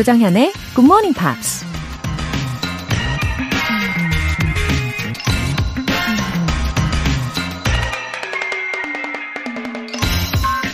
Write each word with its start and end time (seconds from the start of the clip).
조정현의 0.00 0.54
Good 0.74 0.86
Morning 0.86 1.14
Pops. 1.14 1.62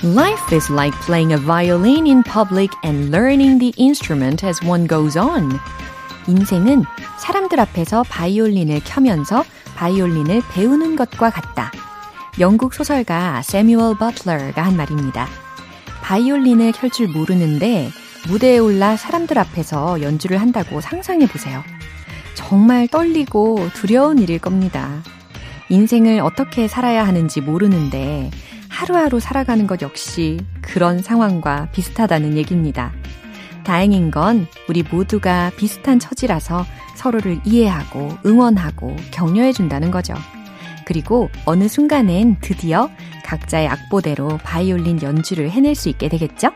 Life 0.04 0.52
is 0.52 0.70
like 0.70 0.94
playing 1.04 1.32
a 1.32 1.38
violin 1.38 2.06
in 2.06 2.22
public 2.22 2.70
and 2.84 3.10
learning 3.10 3.58
the 3.58 3.72
instrument 3.76 4.46
as 4.46 4.64
one 4.64 4.86
goes 4.86 5.18
on. 5.18 5.58
인생은 6.28 6.84
사람들 7.18 7.58
앞에서 7.58 8.04
바이올린을 8.04 8.82
켜면서 8.84 9.44
바이올린을 9.74 10.42
배우는 10.52 10.94
것과 10.94 11.30
같다. 11.30 11.72
영국 12.38 12.74
소설가 12.74 13.42
세뮤얼 13.42 13.96
버틀러가 13.98 14.62
한 14.62 14.76
말입니다. 14.76 15.26
바이올린을 16.02 16.70
켤 16.70 16.88
줄 16.90 17.08
모르는데 17.08 17.90
무대에 18.26 18.58
올라 18.58 18.96
사람들 18.96 19.38
앞에서 19.38 20.02
연주를 20.02 20.40
한다고 20.40 20.80
상상해 20.80 21.26
보세요. 21.26 21.62
정말 22.34 22.88
떨리고 22.88 23.68
두려운 23.74 24.18
일일 24.18 24.38
겁니다. 24.38 25.02
인생을 25.68 26.20
어떻게 26.20 26.68
살아야 26.68 27.06
하는지 27.06 27.40
모르는데 27.40 28.30
하루하루 28.68 29.20
살아가는 29.20 29.66
것 29.66 29.80
역시 29.82 30.38
그런 30.60 31.02
상황과 31.02 31.68
비슷하다는 31.72 32.36
얘기입니다. 32.36 32.92
다행인 33.64 34.10
건 34.10 34.46
우리 34.68 34.82
모두가 34.82 35.50
비슷한 35.56 35.98
처지라서 35.98 36.66
서로를 36.94 37.40
이해하고 37.44 38.18
응원하고 38.24 38.94
격려해 39.12 39.52
준다는 39.52 39.90
거죠. 39.90 40.14
그리고 40.84 41.30
어느 41.46 41.66
순간엔 41.68 42.36
드디어 42.40 42.88
각자의 43.24 43.66
악보대로 43.66 44.38
바이올린 44.44 45.02
연주를 45.02 45.50
해낼 45.50 45.74
수 45.74 45.88
있게 45.88 46.08
되겠죠? 46.08 46.50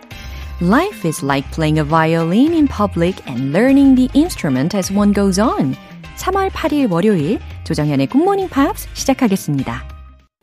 Life 0.62 1.06
is 1.06 1.24
like 1.24 1.50
playing 1.52 1.78
a 1.78 1.84
violin 1.84 2.52
in 2.52 2.68
public 2.68 3.26
and 3.26 3.50
learning 3.50 3.94
the 3.94 4.10
instrument 4.12 4.76
as 4.76 4.92
one 4.92 5.14
goes 5.14 5.40
on. 5.40 5.74
3월 6.18 6.50
8일 6.50 6.92
월요일 6.92 7.40
조정현의 7.64 8.08
굿모닝 8.08 8.50
팝스 8.50 8.86
시작하겠습니다. 8.92 9.82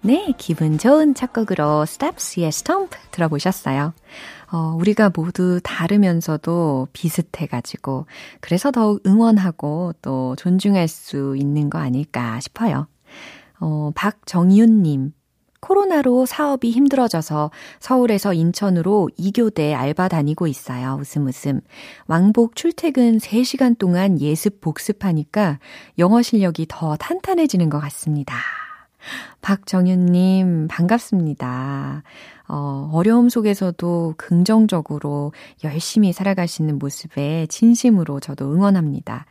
네, 0.01 0.33
기분 0.39 0.79
좋은 0.79 1.13
첫 1.13 1.33
곡으로 1.33 1.83
Steps의 1.83 2.47
Stomp 2.47 2.97
들어보셨어요. 3.11 3.93
어, 4.51 4.75
우리가 4.79 5.11
모두 5.15 5.59
다르면서도 5.61 6.87
비슷해가지고, 6.93 8.07
그래서 8.41 8.71
더욱 8.71 9.05
응원하고 9.05 9.93
또 10.01 10.35
존중할 10.35 10.87
수 10.87 11.35
있는 11.37 11.69
거 11.69 11.77
아닐까 11.77 12.39
싶어요. 12.39 12.87
어, 13.59 13.91
박정윤님. 13.93 15.13
코로나로 15.67 16.25
사업이 16.25 16.71
힘들어져서 16.71 17.51
서울에서 17.81 18.33
인천으로 18.33 19.09
2교대 19.19 19.73
알바 19.73 20.07
다니고 20.07 20.47
있어요. 20.47 20.97
웃음 21.01 21.27
웃음. 21.27 21.59
왕복 22.07 22.55
출퇴근 22.55 23.17
3시간 23.17 23.77
동안 23.77 24.21
예습 24.21 24.61
복습하니까 24.61 25.59
영어 25.99 26.21
실력이 26.21 26.67
더 26.69 26.95
탄탄해지는 26.95 27.69
것 27.69 27.81
같습니다. 27.81 28.35
박정윤님, 29.41 30.69
반갑습니다. 30.69 32.03
어, 32.47 32.89
어려움 32.93 33.27
속에서도 33.27 34.13
긍정적으로 34.15 35.33
열심히 35.65 36.13
살아가시는 36.13 36.79
모습에 36.79 37.45
진심으로 37.47 38.21
저도 38.21 38.53
응원합니다. 38.53 39.25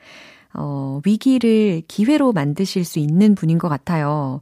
어, 0.53 1.01
위기를 1.05 1.83
기회로 1.87 2.33
만드실 2.33 2.85
수 2.85 2.99
있는 2.99 3.35
분인 3.35 3.59
것 3.59 3.69
같아요. 3.69 4.41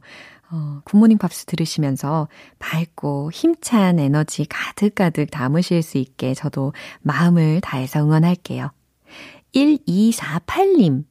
어, 0.51 0.81
굿모닝 0.85 1.17
팝스 1.17 1.45
들으시면서 1.45 2.27
밝고 2.59 3.31
힘찬 3.31 3.99
에너지 3.99 4.45
가득가득 4.45 5.31
담으실 5.31 5.81
수 5.81 5.97
있게 5.97 6.33
저도 6.33 6.73
마음을 7.01 7.61
다해서 7.61 8.01
응원할게요. 8.01 8.71
1248님. 9.53 11.05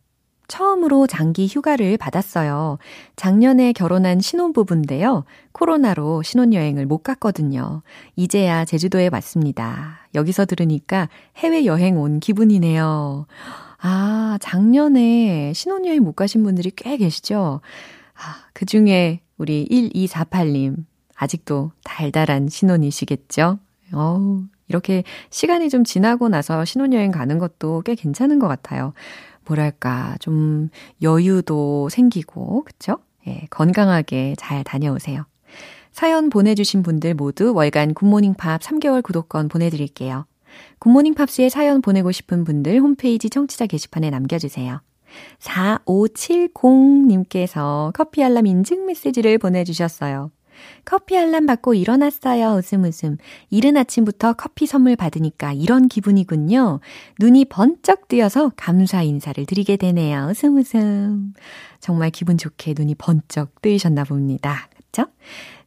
처음으로 0.46 1.06
장기 1.06 1.46
휴가를 1.46 1.96
받았어요. 1.96 2.78
작년에 3.16 3.72
결혼한 3.72 4.20
신혼부부인데요. 4.20 5.24
코로나로 5.52 6.22
신혼여행을 6.22 6.84
못 6.84 6.98
갔거든요. 6.98 7.82
이제야 8.14 8.66
제주도에 8.66 9.08
왔습니다. 9.10 10.06
여기서 10.14 10.44
들으니까 10.44 11.08
해외여행 11.36 11.98
온 11.98 12.20
기분이네요. 12.20 13.26
아, 13.78 14.38
작년에 14.40 15.52
신혼여행 15.54 16.02
못 16.02 16.12
가신 16.12 16.42
분들이 16.42 16.70
꽤 16.76 16.98
계시죠? 16.98 17.60
아, 18.14 18.46
그 18.52 18.66
중에 18.66 19.20
우리 19.36 19.66
1248님, 19.70 20.84
아직도 21.16 21.72
달달한 21.84 22.48
신혼이시겠죠? 22.48 23.58
어우, 23.92 24.44
이렇게 24.68 25.04
시간이 25.30 25.68
좀 25.68 25.84
지나고 25.84 26.28
나서 26.28 26.64
신혼여행 26.64 27.10
가는 27.10 27.38
것도 27.38 27.82
꽤 27.82 27.94
괜찮은 27.94 28.38
것 28.38 28.48
같아요. 28.48 28.92
뭐랄까, 29.46 30.16
좀 30.20 30.70
여유도 31.02 31.88
생기고, 31.90 32.64
그쵸? 32.64 32.98
예, 33.26 33.46
건강하게 33.50 34.34
잘 34.38 34.64
다녀오세요. 34.64 35.24
사연 35.92 36.28
보내주신 36.28 36.82
분들 36.82 37.14
모두 37.14 37.54
월간 37.54 37.94
굿모닝 37.94 38.34
팝 38.34 38.60
3개월 38.60 39.02
구독권 39.02 39.48
보내드릴게요. 39.48 40.26
굿모닝 40.78 41.14
팝스에 41.14 41.48
사연 41.48 41.82
보내고 41.82 42.10
싶은 42.10 42.44
분들 42.44 42.80
홈페이지 42.80 43.30
청취자 43.30 43.66
게시판에 43.66 44.10
남겨주세요. 44.10 44.80
4570님께서 45.40 47.92
커피 47.92 48.24
알람 48.24 48.46
인증 48.46 48.86
메시지를 48.86 49.36
보내주셨어요. 49.38 50.30
커피 50.84 51.16
알람 51.16 51.46
받고 51.46 51.74
일어났어요. 51.74 52.56
웃음 52.56 52.84
웃음. 52.84 53.16
이른 53.50 53.76
아침부터 53.76 54.34
커피 54.34 54.66
선물 54.66 54.96
받으니까 54.96 55.52
이런 55.52 55.88
기분이군요. 55.88 56.80
눈이 57.18 57.46
번쩍 57.46 58.08
뜨여서 58.08 58.52
감사 58.56 59.02
인사를 59.02 59.44
드리게 59.46 59.76
되네요. 59.76 60.28
웃음 60.30 60.56
웃음. 60.56 61.32
정말 61.80 62.10
기분 62.10 62.38
좋게 62.38 62.74
눈이 62.76 62.94
번쩍 62.96 63.60
뜨이셨나 63.62 64.04
봅니다. 64.04 64.68
그쵸? 64.76 65.06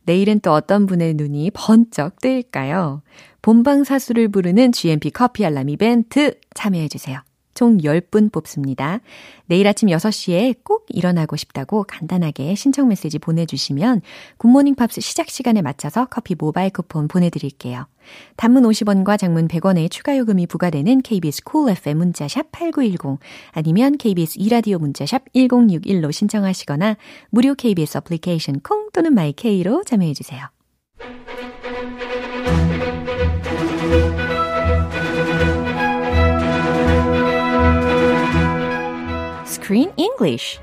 내일은 0.04 0.40
또 0.40 0.54
어떤 0.54 0.86
분의 0.86 1.16
눈이 1.16 1.52
번쩍 1.54 2.22
뜨일까요? 2.22 3.02
본방사수를 3.42 4.30
부르는 4.30 4.72
GMP 4.72 5.12
커피 5.12 5.46
알람 5.46 5.70
이벤트 5.70 6.40
참여해주세요. 6.54 7.20
총 7.58 7.80
10분 7.80 8.32
뽑습니다. 8.32 9.00
내일 9.48 9.68
아침 9.68 9.90
6시에 9.90 10.58
꼭 10.64 10.86
일어나고 10.90 11.36
싶다고 11.38 11.86
간단하게 11.86 12.54
신청 12.54 12.88
메시지 12.88 13.18
보내주시면 13.18 14.02
굿모닝 14.38 14.76
팝스 14.76 15.02
시작 15.02 15.32
시간에 15.32 15.64
맞춰서 15.64 16.06
커피 16.06 16.36
모바일 16.38 16.70
쿠폰 16.70 17.08
보내드릴게요. 17.08 17.88
단문 18.36 18.62
50원과 18.62 19.18
장문 19.18 19.48
100원의 19.48 19.90
추가 19.90 20.16
요금이 20.16 20.46
부과되는 20.46 21.02
KBS 21.02 21.44
cool 21.46 21.76
FM 21.76 21.98
문자샵 21.98 22.52
8910 22.52 23.20
아니면 23.54 23.98
KBS 23.98 24.38
2라디오 24.38 24.78
문자샵 24.78 25.34
1061로 25.34 26.12
신청하시거나 26.12 26.96
무료 27.32 27.56
KBS 27.56 27.98
어플리케이션 27.98 28.60
콩 28.60 28.92
또는 28.94 29.16
마이케이로 29.16 29.84
참여해주세요. 29.84 30.46
Screen 39.68 39.92
English. 39.98 40.60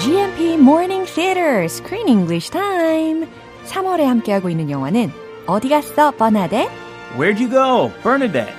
GMP 0.00 0.58
Morning 0.58 1.06
Theater 1.06 1.64
Screen 1.64 2.08
English 2.08 2.50
Time. 2.50 3.26
3월에 3.64 4.02
함께하고 4.02 4.50
있는 4.50 4.68
영화는 4.68 5.10
어디 5.46 5.70
갔어, 5.70 6.10
버나데? 6.10 6.68
Where'd 7.16 7.40
you 7.40 7.48
go, 7.48 7.90
Bernadette? 8.02 8.52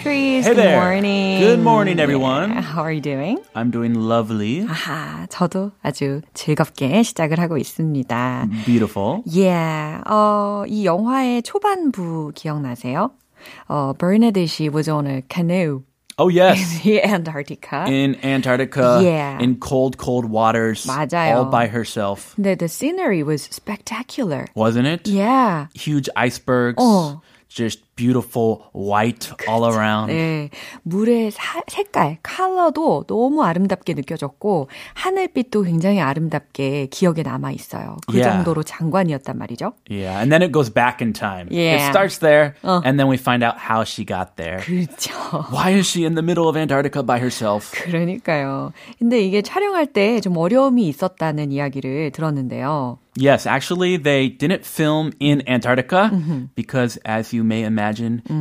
Chris. 0.00 0.46
Hey 0.46 0.54
Good 0.54 0.56
there. 0.56 0.80
morning. 0.80 1.38
Good 1.40 1.60
morning, 1.60 2.00
everyone. 2.00 2.50
Yeah, 2.50 2.62
How 2.62 2.82
are 2.82 2.90
you 2.92 3.02
doing? 3.02 3.38
I'm 3.54 3.70
doing 3.70 3.92
lovely. 3.94 4.64
아하, 4.66 5.26
저도 5.28 5.72
아주 5.84 6.22
즐겁게 6.32 7.02
시작을 7.02 7.38
하고 7.38 7.58
있습니다. 7.58 8.48
Beautiful. 8.64 9.22
Yeah, 9.26 10.02
어, 10.08 10.64
이 10.66 10.86
영화의 10.86 11.42
초반부 11.42 12.32
기억나세요? 12.34 13.10
어, 13.68 13.92
Bernadette 13.98 14.70
was 14.72 14.88
on 14.88 15.06
a 15.06 15.22
canoe 15.28 15.82
Oh, 16.18 16.28
yes. 16.28 16.80
in 16.82 16.98
Antarctica. 17.04 17.84
In 17.86 18.16
Antarctica, 18.24 19.00
Yeah. 19.02 19.38
in 19.38 19.56
cold, 19.60 19.98
cold 19.98 20.24
waters, 20.30 20.86
맞아요. 20.86 21.36
all 21.36 21.44
by 21.50 21.66
herself. 21.68 22.34
근데 22.36 22.56
the 22.56 22.66
scenery 22.68 23.22
was 23.22 23.42
spectacular. 23.52 24.46
Wasn't 24.56 24.86
it? 24.86 25.06
Yeah. 25.06 25.66
Huge 25.74 26.08
icebergs, 26.16 26.82
어. 26.82 27.20
just 27.48 27.78
beautiful 28.00 28.58
white 28.74 29.32
all 29.48 29.64
around. 29.64 30.12
네, 30.12 30.50
물의 30.82 31.30
사, 31.30 31.62
색깔, 31.66 32.18
컬러도 32.22 33.04
너무 33.06 33.42
아름답게 33.42 33.94
느껴졌고 33.94 34.68
하늘빛도 34.92 35.62
굉장히 35.62 36.00
아름답게 36.00 36.88
기억에 36.90 37.22
남아 37.22 37.52
있어요. 37.52 37.96
그 38.06 38.16
Yeah. 38.18 38.36
정도로 38.44 38.62
장관이었단 38.64 39.38
말이죠. 39.38 39.72
Yeah, 39.88 40.20
and 40.20 40.30
then 40.30 40.42
it 40.42 40.52
goes 40.52 40.68
back 40.70 41.00
in 41.00 41.14
time. 41.14 41.48
Yeah. 41.50 41.76
It 41.76 41.88
starts 41.88 42.18
there, 42.18 42.54
and 42.62 42.98
then 43.00 43.08
we 43.08 43.16
find 43.16 43.42
out 43.42 43.56
how 43.56 43.84
she 43.84 44.04
got 44.04 44.36
there. 44.36 44.58
그렇죠. 44.60 45.12
Why 45.50 45.72
is 45.72 45.86
she 45.88 46.04
in 46.04 46.14
the 46.16 46.22
middle 46.22 46.48
of 46.48 46.56
Antarctica 46.58 47.02
by 47.02 47.16
herself? 47.18 47.72
그러니까요. 47.72 48.72
근데 48.98 49.20
이게 49.24 49.40
촬영할 49.40 49.86
때 49.86 50.20
좀 50.20 50.36
어려움이 50.36 50.86
있었다는 50.88 51.50
이야기를 51.50 52.10
들었는데요. 52.12 52.98
Yes, 53.18 53.46
actually, 53.48 53.96
they 53.96 54.28
didn't 54.28 54.66
film 54.66 55.10
in 55.18 55.40
Antarctica 55.48 56.10
because, 56.54 56.98
as 57.06 57.32
you 57.34 57.44
may 57.44 57.62
imagine, 57.64 57.89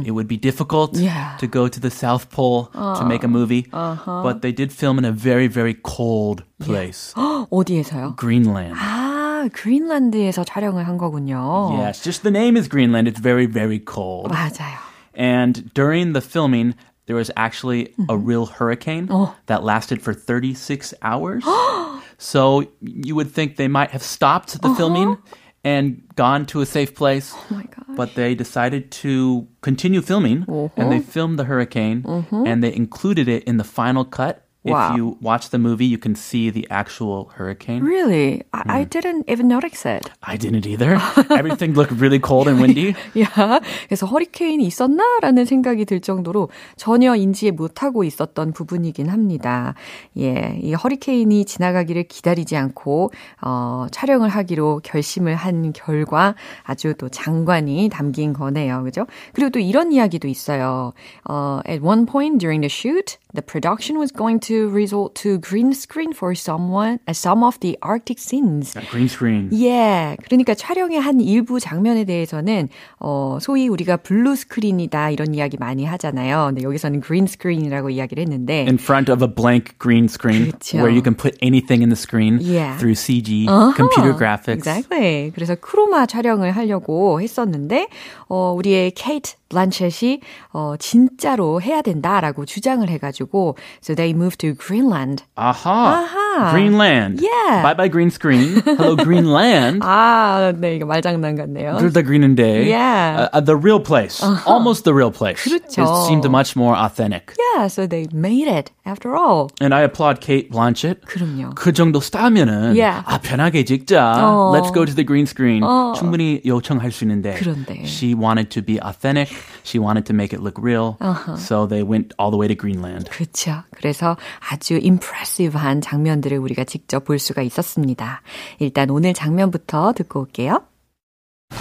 it 0.06 0.12
would 0.12 0.28
be 0.28 0.38
difficult 0.38 0.96
Yeah. 0.96 1.36
to 1.40 1.48
go 1.48 1.68
to 1.68 1.80
the 1.80 1.90
South 1.90 2.30
Pole 2.30 2.70
to 2.74 3.06
make 3.06 3.24
a 3.24 3.28
movie. 3.28 3.68
But 3.72 4.42
they 4.42 4.52
did 4.52 4.72
film 4.72 4.98
in 4.98 5.06
a 5.06 5.12
very, 5.12 5.48
very 5.48 5.74
cold 5.74 6.44
place, 6.60 7.14
어디에서요? 7.16 8.16
Greenland. 8.18 8.76
아, 8.78 9.48
그린란드에서 9.52 10.44
촬영을 10.44 10.88
한 10.88 10.98
거군요. 10.98 11.72
Yes, 11.78 12.02
just 12.02 12.24
the 12.24 12.32
name 12.32 12.56
is 12.58 12.68
Greenland. 12.68 13.08
It's 13.08 13.20
very, 13.22 13.46
very 13.46 13.80
cold. 13.80 14.32
맞아요. 14.32 14.78
And 15.18 15.72
during 15.74 16.14
the 16.14 16.22
filming, 16.22 16.74
there 17.08 17.16
was 17.16 17.30
actually 17.38 17.94
a 18.10 18.18
real 18.18 18.46
hurricane 18.48 19.08
that 19.46 19.64
lasted 19.64 20.02
for 20.02 20.14
36 20.14 20.94
hours. 21.02 21.44
so 22.18 22.66
you 22.82 23.16
would 23.16 23.32
think 23.32 23.58
they 23.58 23.68
might 23.68 23.92
have 23.92 24.02
stopped 24.04 24.60
the 24.62 24.74
filming 24.76 25.18
and 25.64 26.02
gone 26.16 26.46
to 26.48 26.62
a 26.62 26.66
safe 26.66 26.96
place. 26.96 27.34
Oh 27.34 27.46
my 27.56 27.64
gosh. 27.64 27.89
But 28.01 28.15
they 28.15 28.35
decided 28.35 28.91
to 29.05 29.47
continue 29.61 30.01
filming 30.01 30.47
and 30.49 30.91
they 30.91 30.97
uh-huh. 31.05 31.13
filmed 31.15 31.39
the 31.39 31.45
hurricane 31.45 32.03
uh-huh. 32.09 32.45
and 32.47 32.65
they 32.65 32.73
included 32.75 33.29
it 33.29 33.45
in 33.45 33.59
the 33.59 33.65
final 33.65 34.07
cut. 34.07 34.47
Wow. 34.63 34.91
If 34.91 34.97
you 34.99 35.17
watch 35.23 35.49
the 35.51 35.59
movie, 35.59 35.87
you 35.87 35.97
can 35.97 36.15
see 36.15 36.51
the 36.51 36.67
actual 36.71 37.31
hurricane. 37.35 37.83
Really? 37.83 38.43
I, 38.53 38.81
I 38.81 38.85
didn't 38.85 39.25
even 39.27 39.49
notice 39.49 39.87
it. 39.87 40.11
I 40.23 40.37
didn't 40.37 40.67
either. 40.67 41.01
Everything 41.31 41.73
looked 41.73 41.93
really 41.93 42.21
cold 42.21 42.47
and 42.47 42.61
windy. 42.61 42.95
야, 43.19 43.61
그래서 43.89 44.05
허리케인이 44.05 44.63
있었나라는 44.67 45.47
생각이 45.47 45.87
들 45.87 46.01
정도로 46.01 46.51
전혀 46.77 47.17
인지 47.17 47.51
못하고 47.51 48.05
있었던 48.05 48.53
부분이긴 48.53 49.09
합니다. 49.09 49.75
예, 50.19 50.59
이 50.63 50.75
허리케인이 50.75 51.47
지나가기를 51.47 52.03
기다리지 52.05 52.57
않고 52.57 53.13
어, 53.41 53.87
촬영을 53.91 54.29
하기로 54.29 54.83
결심을 54.85 55.37
한 55.37 55.73
결과 55.73 56.35
아주 56.65 56.93
또 56.99 57.09
장관이 57.09 57.89
담긴 57.91 58.35
거네요, 58.35 58.83
그죠? 58.83 59.07
그리고 59.33 59.49
또 59.49 59.59
이런 59.59 59.91
이야기도 59.91 60.29
있어요. 60.29 60.93
어, 61.25 61.61
at 61.67 61.83
one 61.83 62.05
point 62.05 62.39
during 62.39 62.61
the 62.61 62.69
shoot, 62.71 63.17
the 63.35 63.43
production 63.43 63.99
was 63.99 64.11
going 64.13 64.41
to 64.41 64.69
resort 64.71 65.15
to 65.23 65.39
green 65.39 65.73
screen 65.73 66.13
for 66.13 66.35
someone, 66.35 66.99
uh, 67.07 67.13
some 67.13 67.45
of 67.45 67.59
the 67.61 67.79
Arctic 67.83 68.19
scenes. 68.19 68.75
Green 68.91 69.09
screen. 69.09 69.51
예, 69.53 70.17
그러니까 70.25 70.55
촬영의 70.55 70.99
한 71.01 71.21
일부 71.21 71.61
장면에 71.61 72.05
대해서는 72.05 72.69
어, 72.99 73.39
소위 73.41 73.69
우리가 73.69 73.99
blue 73.99 74.35
screen이다 74.37 75.11
이런 75.11 75.35
이야기 75.35 75.57
많이 75.59 75.85
하잖아요. 75.85 76.47
근데 76.49 76.63
여기서는 76.63 77.01
green 77.01 77.27
screen이라고 77.27 77.91
이야기를 77.91 78.23
했는데 78.23 78.61
in 78.67 78.75
front 78.79 79.11
of 79.11 79.23
a 79.25 79.29
blank 79.33 79.79
green 79.79 80.05
screen 80.05 80.47
그렇죠. 80.47 80.79
where 80.79 80.91
you 80.91 81.03
can 81.03 81.15
put 81.15 81.37
anything 81.43 81.83
in 81.83 81.89
the 81.89 81.97
screen 81.97 82.39
Yeah. 82.41 82.77
through 82.79 82.95
CG, 82.95 83.47
어허, 83.49 83.75
computer 83.77 84.17
graphics. 84.17 84.67
Exactly. 84.69 85.31
그래서 85.35 85.55
크로마 85.55 86.07
촬영을 86.07 86.51
하려고 86.53 87.21
했었는데 87.21 87.89
어, 88.29 88.53
우리의 88.57 88.93
케이트 88.93 89.35
블란쳇이 89.51 90.21
어, 90.53 90.75
진짜로 90.79 91.61
해야 91.61 91.83
된다라고 91.83 92.47
주장을 92.47 92.89
해가지고 92.89 93.57
so 93.83 93.95
they 93.95 94.17
moved 94.17 94.39
to 94.39 94.55
Greenland. 94.55 95.25
Aha. 95.37 95.71
아하. 95.71 96.30
Greenland. 96.52 97.22
Yeah. 97.22 97.62
Bye 97.64 97.74
bye 97.74 97.88
green 97.88 98.10
screen. 98.12 98.62
Hello 98.66 98.96
Greenland. 98.96 99.82
아, 99.84 100.54
네, 100.58 100.76
이거 100.76 100.86
말장난 100.86 101.36
같네요. 101.36 101.78
There's 101.78 101.94
the 101.94 102.04
green 102.04 102.24
and 102.24 102.36
day. 102.36 102.70
Yeah. 102.70 103.30
Uh, 103.34 103.38
uh, 103.38 103.42
the 103.42 103.56
real 103.56 103.80
place. 103.80 104.22
Almost 104.46 104.84
the 104.84 104.94
real 104.94 105.12
place. 105.12 105.42
그렇죠. 105.44 105.82
It 105.84 106.08
seemed 106.08 106.26
much 106.30 106.56
more 106.56 106.76
authentic. 106.76 107.34
Yeah, 107.56 107.68
so 107.68 107.88
they 107.88 108.08
made 108.12 108.48
it 108.48 108.72
after 108.86 109.16
all. 109.16 109.50
And 109.62 109.74
I 109.74 109.82
applaud 109.82 110.22
Kate 110.22 110.52
Blanchett. 110.52 111.06
그럼요. 111.06 111.56
그 111.56 111.72
정도 111.74 112.00
스타면은 112.00 112.76
Yeah. 112.76 113.04
아 113.06 113.20
편하게 113.20 113.64
찍자. 113.64 114.14
어. 114.18 114.52
Let's 114.54 114.72
go 114.74 114.86
to 114.86 114.94
the 114.94 115.06
green 115.06 115.26
screen. 115.26 115.62
충분히 115.96 116.42
요청할 116.46 116.92
수 116.92 117.04
있는데. 117.06 117.36
그런데. 117.40 117.86
She 117.86 118.14
wanted 118.14 118.50
to 118.52 118.62
be 118.62 118.80
authentic. 118.80 119.30
She 119.64 119.80
wanted 119.80 120.06
to 120.08 120.14
make 120.14 120.34
it 120.34 120.42
look 120.42 120.60
real. 120.62 120.98
So 121.38 121.66
they 121.66 121.84
went 121.84 122.14
all 122.20 122.32
the 122.32 122.38
way 122.38 122.48
to 122.48 122.56
Greenland. 122.56 123.10
그렇죠. 123.10 123.64
그래서 123.76 124.18
아주 124.40 124.76
impressive한 124.82 125.82
장면 125.82 126.19
들을 126.22 126.38
우리가 126.38 126.64
직접 126.64 127.06
볼 127.06 127.20
수가 127.20 127.42
있었습니다. 127.42 128.22
일단 128.60 128.90
오늘 128.90 129.14
장면부터 129.14 129.94
듣고 129.94 130.22
올게요. 130.22 130.64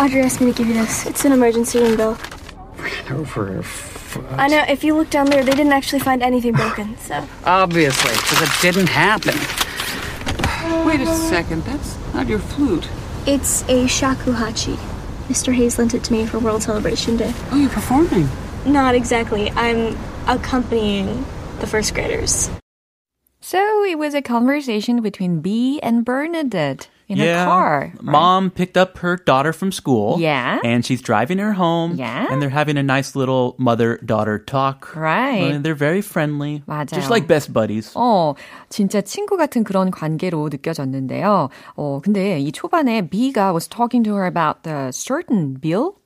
Audrey 0.00 0.24
asked 0.24 0.42
me 0.42 0.52
to 0.52 0.64
give 0.64 0.68
you 0.68 0.74
this. 0.74 1.06
It's 1.06 1.24
an 1.24 1.32
emergency 1.32 1.78
room 1.78 1.96
bill. 1.96 2.16
over 3.10 3.46
her 3.46 3.62
foot. 3.62 4.24
I 4.38 4.48
know, 4.48 4.64
if 4.68 4.84
you 4.84 4.94
look 4.94 5.10
down 5.10 5.26
there, 5.26 5.44
they 5.44 5.52
didn't 5.52 5.72
actually 5.72 6.00
find 6.00 6.22
anything 6.22 6.52
broken, 6.52 6.96
so. 6.98 7.26
Obviously, 7.44 8.12
because 8.12 8.42
it 8.42 8.50
didn't 8.62 8.88
happen. 8.88 9.34
Wait 10.86 11.00
a 11.00 11.06
second, 11.06 11.64
that's 11.64 11.96
not 12.14 12.28
your 12.28 12.38
flute. 12.38 12.88
It's 13.26 13.62
a 13.62 13.84
shakuhachi. 13.84 14.76
Mr. 15.28 15.54
Hayes 15.54 15.78
lent 15.78 15.94
it 15.94 16.04
to 16.04 16.12
me 16.12 16.26
for 16.26 16.38
World 16.38 16.62
Celebration 16.62 17.16
Day. 17.16 17.32
Oh, 17.50 17.56
you're 17.58 17.70
performing. 17.70 18.28
Not 18.66 18.94
exactly. 18.94 19.50
I'm 19.52 19.96
accompanying 20.26 21.24
the 21.60 21.66
first 21.66 21.94
graders. 21.94 22.50
So 23.48 23.84
it 23.84 23.98
was 23.98 24.14
a 24.14 24.22
conversation 24.22 25.02
between 25.02 25.40
Bee 25.40 25.78
and 25.82 26.02
Bernadette 26.02 26.88
in 27.08 27.20
a 27.20 27.44
car. 27.44 27.92
right? 27.92 28.02
Mom 28.02 28.50
picked 28.50 28.78
up 28.78 28.96
her 29.04 29.16
daughter 29.16 29.52
from 29.52 29.70
school. 29.70 30.16
Yeah. 30.18 30.60
And 30.64 30.84
she's 30.84 31.02
driving 31.02 31.36
her 31.36 31.52
home. 31.52 31.96
Yeah. 31.96 32.26
And 32.30 32.40
they're 32.40 32.48
having 32.48 32.78
a 32.78 32.82
nice 32.82 33.14
little 33.14 33.54
mother 33.58 33.98
daughter 33.98 34.38
talk. 34.38 34.96
Right. 34.96 35.52
And 35.52 35.62
they're 35.62 35.74
very 35.74 36.00
friendly. 36.00 36.62
맞아요. 36.66 36.94
Just 36.96 37.10
like 37.10 37.26
best 37.28 37.52
buddies. 37.52 37.92
어, 37.94 38.34
진짜 38.70 39.02
친구 39.02 39.36
같은 39.36 39.62
그런 39.62 39.90
관계로 39.90 40.48
느껴졌는데요. 40.48 41.50
어, 41.76 42.00
근데 42.02 42.40
이 42.40 42.50
초반에 42.50 43.02
B가 43.02 43.52
was 43.52 43.68
talking 43.68 44.02
to 44.04 44.14
her 44.14 44.24
about 44.24 44.62
the 44.62 44.90
certain 44.90 45.52
bill. 45.60 45.96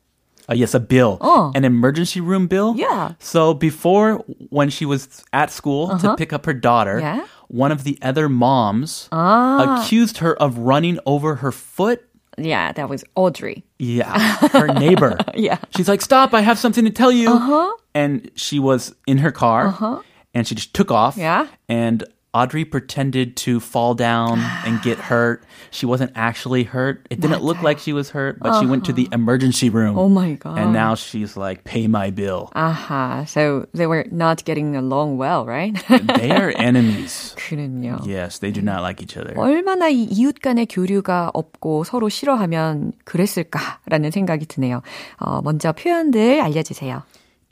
uh, 0.50 0.54
yes, 0.54 0.74
a 0.74 0.80
bill. 0.80 1.18
Oh. 1.22 1.52
An 1.56 1.64
emergency 1.66 2.20
room 2.22 2.48
bill. 2.48 2.76
Yeah. 2.78 3.14
So 3.20 3.54
before, 3.54 4.18
when 4.50 4.70
she 4.70 4.86
was 4.86 5.24
at 5.32 5.52
school 5.52 5.98
to 6.00 6.16
pick 6.18 6.34
up 6.34 6.46
her 6.46 6.54
daughter, 6.54 6.98
Uh-huh. 7.00 7.18
Yeah. 7.22 7.26
one 7.48 7.72
of 7.72 7.84
the 7.84 7.98
other 8.02 8.28
moms 8.30 9.08
Ah. 9.12 9.82
accused 9.84 10.18
her 10.18 10.36
of 10.36 10.58
running 10.58 11.00
over 11.06 11.36
her 11.36 11.52
foot. 11.52 12.02
Yeah, 12.38 12.72
that 12.74 12.90
was 12.90 13.04
Audrey. 13.16 13.64
Yeah, 13.80 14.18
her 14.52 14.68
neighbor. 14.68 15.18
Yeah. 15.36 15.60
She's 15.76 15.88
like, 15.88 16.02
"Stop! 16.02 16.34
I 16.34 16.42
have 16.42 16.58
something 16.58 16.84
to 16.86 16.92
tell 16.92 17.12
you." 17.12 17.30
Uh-huh. 17.30 17.72
And 17.94 18.32
she 18.36 18.58
was 18.60 18.96
in 19.06 19.20
her 19.20 19.32
car, 19.32 20.02
and 20.34 20.48
she 20.48 20.56
just 20.56 20.74
took 20.74 20.90
off. 20.90 21.16
Yeah. 21.16 21.46
And 21.70 22.04
Audrey 22.35 22.65
pretended 22.65 23.37
to 23.37 23.59
fall 23.59 23.95
down 23.95 24.39
and 24.65 24.83
get 24.83 24.99
hurt. 24.99 25.43
She 25.71 25.87
wasn't 25.87 26.13
actually 26.15 26.63
hurt. 26.63 27.07
It 27.09 27.21
didn't 27.21 27.43
look 27.43 27.63
like 27.63 27.79
she 27.79 27.95
was 27.95 28.11
hurt, 28.11 28.39
but 28.39 28.61
she 28.61 28.67
went 28.67 28.85
to 28.85 28.93
the 28.93 29.09
emergency 29.13 29.71
room. 29.71 29.97
Oh 29.99 30.11
my 30.11 30.35
god. 30.37 30.59
And 30.59 30.73
now 30.77 30.95
she's 30.95 31.41
like, 31.41 31.65
"Pay 31.65 31.89
my 31.89 32.11
bill." 32.13 32.53
Aha, 32.55 33.25
so 33.25 33.67
they 33.73 33.89
were 33.89 34.05
not 34.13 34.45
getting 34.45 34.77
along 34.77 35.17
well, 35.17 35.49
right? 35.49 35.73
they 36.21 36.31
are 36.31 36.53
enemies. 36.55 37.33
그럼요. 37.41 38.05
Yes, 38.07 38.39
they 38.39 38.53
do 38.53 38.61
not 38.61 38.85
like 38.85 39.01
each 39.01 39.17
other. 39.17 39.33
얼마나 39.35 39.89
이 39.89 40.05
이웃 40.05 40.39
간의 40.45 40.69
교류가 40.69 41.33
없고 41.33 41.85
서로 41.85 42.11
싫어하면 42.13 42.93
그랬을까라는 43.09 44.13
생각이 44.13 44.45
드네요. 44.47 44.83
어, 45.17 45.41
먼저 45.43 45.73
표현들 45.73 46.41
알려주세요. 46.45 47.03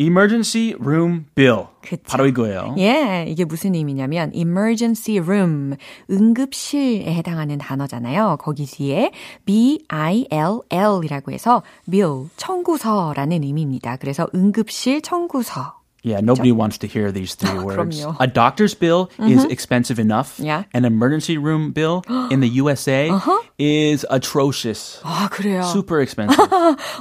Emergency 0.01 0.73
room 0.79 1.25
bill. 1.35 1.65
그쵸. 1.81 2.01
바로 2.07 2.25
이거예요. 2.25 2.75
예, 2.79 3.25
이게 3.27 3.45
무슨 3.45 3.75
의미냐면 3.75 4.31
emergency 4.33 5.19
room, 5.19 5.75
응급실에 6.09 7.13
해당하는 7.13 7.57
단어잖아요. 7.57 8.37
거기 8.39 8.65
뒤에 8.65 9.11
B-I-L-L이라고 9.45 11.31
해서 11.31 11.61
bill, 11.89 12.29
청구서라는 12.37 13.43
의미입니다. 13.43 13.97
그래서 13.97 14.27
응급실 14.33 15.01
청구서. 15.01 15.80
Yeah, 16.04 16.20
nobody 16.20 16.52
wants 16.52 16.78
to 16.78 16.86
hear 16.86 17.10
these 17.10 17.34
three 17.34 17.58
words. 17.58 17.98
그럼요. 17.98 18.14
A 18.20 18.28
doctor's 18.28 18.74
bill 18.74 19.10
is 19.18 19.42
expensive 19.46 19.98
enough. 19.98 20.38
Yeah. 20.38 20.62
An 20.72 20.84
emergency 20.84 21.36
room 21.36 21.72
bill 21.72 22.04
in 22.30 22.38
the 22.38 22.48
USA 22.62 23.10
is 23.58 24.06
atrocious. 24.08 25.00
아, 25.02 25.28
그래요? 25.32 25.64
Super 25.64 26.00
expensive. 26.00 26.38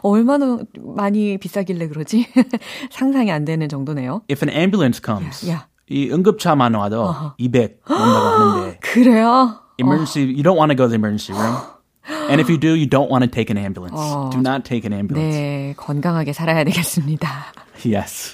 얼마나 0.01 0.57
많이 0.79 1.37
비싸길래 1.37 1.87
그러지? 1.87 2.25
상상이 2.89 3.31
안 3.31 3.45
되는 3.45 3.69
정도네요. 3.69 4.23
if 4.27 4.41
an 4.41 4.49
ambulance 4.49 4.99
comes, 4.99 5.45
Yeah. 5.45 5.65
이 5.87 6.09
응급차만 6.09 6.73
와도 6.73 7.35
200 7.37 7.81
넘는다고 7.87 8.25
하는데 8.25 8.79
그래요? 8.81 9.59
emergency 9.77 10.23
you 10.23 10.41
don't 10.41 10.57
want 10.57 10.71
to 10.71 10.75
go 10.75 10.85
to 10.85 10.89
the 10.89 10.95
emergency 10.95 11.31
room. 11.31 11.61
And 12.31 12.41
if 12.41 12.49
you 12.49 12.57
do, 12.57 12.73
you 12.73 12.87
don't 12.87 13.11
want 13.11 13.21
to 13.23 13.29
take 13.29 13.51
an 13.51 13.57
ambulance. 13.57 13.93
어. 13.99 14.31
Do 14.31 14.39
not 14.41 14.63
take 14.65 14.83
an 14.85 14.93
ambulance. 14.93 15.35
네, 15.37 15.73
건강하게 15.77 16.33
살아야 16.33 16.63
되겠습니다. 16.63 17.53
Yes. 17.85 18.33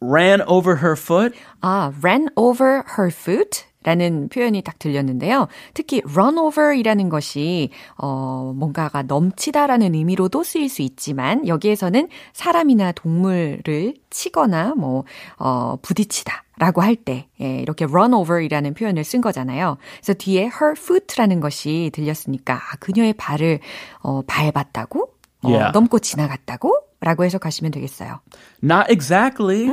Ran 0.00 0.42
over 0.46 0.78
her 0.82 0.94
foot. 0.98 1.34
아, 1.60 1.92
ran 2.02 2.28
over 2.36 2.82
her 2.98 3.10
foot? 3.10 3.64
라는 3.82 4.28
표현이 4.28 4.62
딱 4.62 4.80
들렸는데요. 4.80 5.46
특히 5.72 6.02
run 6.10 6.36
over이라는 6.38 7.08
것이 7.08 7.70
어 7.96 8.52
뭔가가 8.56 9.04
넘치다라는 9.04 9.94
의미로도 9.94 10.42
쓰일 10.42 10.68
수 10.68 10.82
있지만 10.82 11.46
여기에서는 11.46 12.08
사람이나 12.32 12.90
동물을 12.90 13.94
치거나 14.10 14.74
뭐어 14.74 15.78
부딪히다 15.82 16.42
라고 16.58 16.82
할 16.82 16.96
때 16.96 17.28
예, 17.40 17.58
이렇게 17.60 17.84
run 17.84 18.12
over이라는 18.12 18.74
표현을 18.74 19.04
쓴 19.04 19.20
거잖아요. 19.20 19.76
그래서 20.00 20.14
뒤에 20.14 20.40
her 20.60 20.74
foot라는 20.76 21.38
것이 21.38 21.90
들렸으니까 21.94 22.54
아, 22.54 22.76
그녀의 22.80 23.12
발을 23.12 23.60
어 24.02 24.22
밟았다고? 24.26 25.12
어, 25.42 25.48
Yeah. 25.48 25.70
넘고 25.72 26.00
지나갔다고? 26.00 26.74
라고 27.06 27.24
해석하시면 27.24 27.70
되겠어요. 27.70 28.18
Not 28.64 28.86
exactly. 28.90 29.70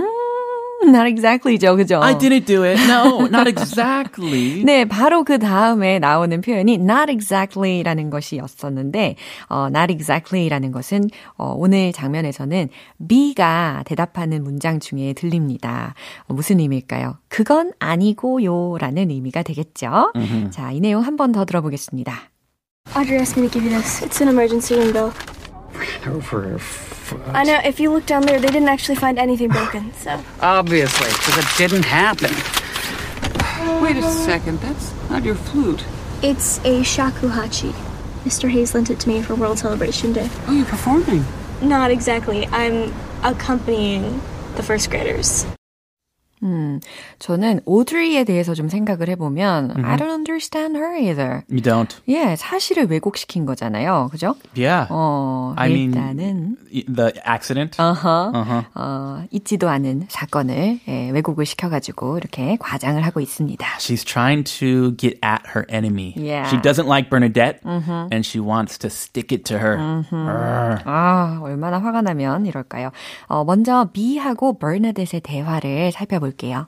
Not 0.86 1.08
exactly죠, 1.08 1.78
그죠? 1.78 2.00
I 2.04 2.18
didn't 2.18 2.46
do 2.46 2.64
it. 2.64 2.78
No, 2.84 3.22
not 3.26 3.48
exactly. 3.50 4.64
네, 4.66 4.84
바로 4.86 5.24
그 5.24 5.40
다음에 5.40 5.98
나오는 5.98 6.42
표현이 6.42 6.74
not 6.74 7.10
exactly라는 7.10 8.10
것이었었는데, 8.12 9.16
어, 9.50 9.68
not 9.74 9.92
exactly라는 9.94 10.72
것은 10.74 11.10
어, 11.38 11.56
오늘 11.58 11.92
장면에서는 11.94 12.68
B가 13.08 13.84
대답하는 13.86 14.44
문장 14.44 14.80
중에 14.80 15.14
들립니다. 15.14 15.96
어, 16.28 16.34
무슨 16.34 16.60
의미일까요? 16.60 17.18
그건 17.30 17.72
아니고요라는 17.80 19.10
의미가 19.10 19.42
되겠죠. 19.44 20.12
자, 20.52 20.72
이 20.72 20.82
내용 20.82 21.02
한 21.04 21.16
번 21.16 21.32
더 21.32 21.46
들어보겠습니다. 21.46 22.14
Audrey 22.96 23.18
asked 23.22 23.40
me 23.42 23.50
to 23.50 23.60
give 23.60 23.64
you 23.66 23.72
this. 23.82 24.06
It's 24.06 24.22
an 24.22 24.28
emergency 24.30 24.76
room 24.78 24.92
bill. 24.94 25.12
Over. 26.06 26.60
I 27.28 27.44
know, 27.44 27.60
if 27.64 27.80
you 27.80 27.92
look 27.92 28.06
down 28.06 28.24
there, 28.24 28.40
they 28.40 28.48
didn't 28.48 28.70
actually 28.70 28.96
find 28.96 29.20
anything 29.20 29.50
broken, 29.50 29.94
so. 29.94 30.24
Obviously, 30.42 31.08
because 31.08 31.38
it 31.38 31.58
didn't 31.58 31.86
happen. 31.86 32.32
Wait 33.82 33.98
a 33.98 34.04
second, 34.04 34.60
that's 34.60 34.94
not 35.10 35.24
your 35.24 35.36
flute. 35.36 35.84
It's 36.22 36.60
a 36.60 36.82
shakuhachi. 36.82 37.74
Mr. 38.24 38.50
Hayes 38.50 38.74
lent 38.74 38.90
it 38.90 39.00
to 39.02 39.10
me 39.10 39.22
for 39.22 39.36
World 39.36 39.60
Celebration 39.60 40.14
Day. 40.14 40.30
Oh, 40.48 40.54
you're 40.54 40.66
performing. 40.66 41.26
Not 41.62 41.92
exactly. 41.92 42.48
I'm 42.48 42.94
accompanying 43.24 44.22
the 44.56 44.64
first 44.64 44.90
graders. 44.90 45.46
음, 46.44 46.80
저는 47.20 47.62
오드리에 47.66 48.24
대해서 48.26 48.54
좀 48.54 48.68
생각을 48.70 49.10
해보면 49.10 49.84
I 49.84 49.98
don't 49.98 50.12
understand 50.12 50.78
her 50.78 50.96
either. 50.98 51.44
You 51.50 51.62
don't. 51.62 51.96
예, 52.10 52.36
사실을 52.36 52.86
왜곡시킨 52.90 53.46
거잖아요. 53.46 54.10
그죠? 54.12 54.36
Yeah. 54.58 54.88
어, 54.92 55.54
I 55.58 55.70
mean, 55.72 55.94
일단은 55.94 56.58
the 56.96 57.14
accident. 57.28 57.82
어허, 57.82 58.32
Uh-huh. 58.34 58.66
어, 58.76 59.24
있지도 59.32 59.70
않은 59.70 60.08
사건을 60.10 60.80
예, 60.88 61.10
왜곡을 61.12 61.46
시켜가지고 61.46 62.18
이렇게 62.18 62.58
과장을 62.60 63.02
하고 63.06 63.20
있습니다. 63.22 63.66
She's 63.80 64.04
trying 64.04 64.44
to 64.60 64.92
get 64.98 65.20
at 65.24 65.44
her 65.56 65.66
enemy. 65.70 66.14
Yeah. 66.18 66.50
She 66.50 66.60
doesn't 66.62 66.88
like 66.88 67.10
Bernadette, 67.10 67.60
and 67.64 68.26
she 68.26 68.40
wants 68.42 68.78
to 68.80 68.90
stick 68.90 69.32
it 69.32 69.46
to 69.46 69.58
her. 69.60 69.78
Arr. 70.12 70.82
아, 70.86 71.40
얼마나 71.42 71.80
화가 71.80 72.02
나면 72.02 72.46
이럴까요? 72.46 72.92
어, 73.28 73.44
먼저 73.46 73.90
B하고 73.94 74.58
버나뎃의 74.60 75.22
대화를 75.24 75.92
살펴볼 75.92 76.33
게요. 76.38 76.68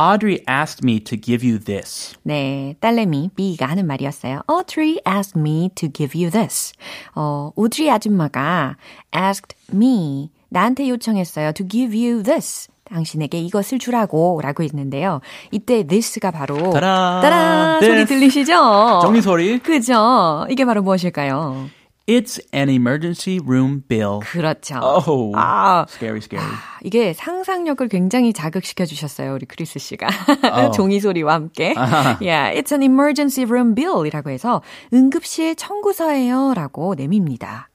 Audrey 0.00 0.44
asked 0.48 0.84
me 0.84 1.00
to 1.00 1.18
give 1.20 1.44
you 1.44 1.58
this. 1.58 2.14
네, 2.22 2.76
딸내미 2.78 3.30
B가 3.34 3.66
하는 3.66 3.86
말이었어요. 3.86 4.42
Audrey 4.48 4.98
asked 5.04 5.36
me 5.38 5.70
to 5.74 5.88
give 5.92 6.16
you 6.16 6.30
this. 6.30 6.72
어, 7.16 7.50
오드리 7.56 7.90
아줌마가 7.90 8.76
asked 9.12 9.56
me, 9.74 10.30
나한테 10.50 10.88
요청했어요. 10.88 11.50
to 11.52 11.66
give 11.66 11.98
you 11.98 12.22
this. 12.22 12.68
당신에게 12.84 13.38
이것을 13.40 13.78
주라고 13.80 14.40
라고 14.40 14.62
있는데요. 14.62 15.20
이때 15.50 15.82
this가 15.82 16.30
바로 16.30 16.70
따라, 16.70 17.20
따라 17.20 17.80
소리. 17.80 18.06
들리시죠? 18.06 19.00
정리 19.02 19.20
소리. 19.20 19.58
그죠? 19.58 20.46
이게 20.48 20.64
바로 20.64 20.80
무엇일까요? 20.82 21.68
It's 22.08 22.40
an 22.54 22.70
emergency 22.70 23.38
room 23.38 23.84
bill. 23.86 24.20
그렇죠. 24.24 24.80
Oh, 24.82 25.30
아, 25.36 25.84
scary, 25.90 26.20
scary. 26.22 26.48
이게 26.82 27.12
상상력을 27.12 27.86
굉장히 27.88 28.32
자극시켜 28.32 28.86
주셨어요, 28.86 29.34
우리 29.34 29.44
크리스 29.44 29.78
씨가. 29.78 30.08
종이 30.74 31.00
소리와 31.00 31.34
함께. 31.34 31.74
Yeah, 32.20 32.50
it's 32.58 32.72
an 32.72 32.82
emergency 32.82 33.44
room 33.44 33.74
bill이라고 33.74 34.30
해서 34.30 34.62
응급실 34.94 35.56
청구서예요라고 35.56 36.94
내밉니다. 36.94 37.68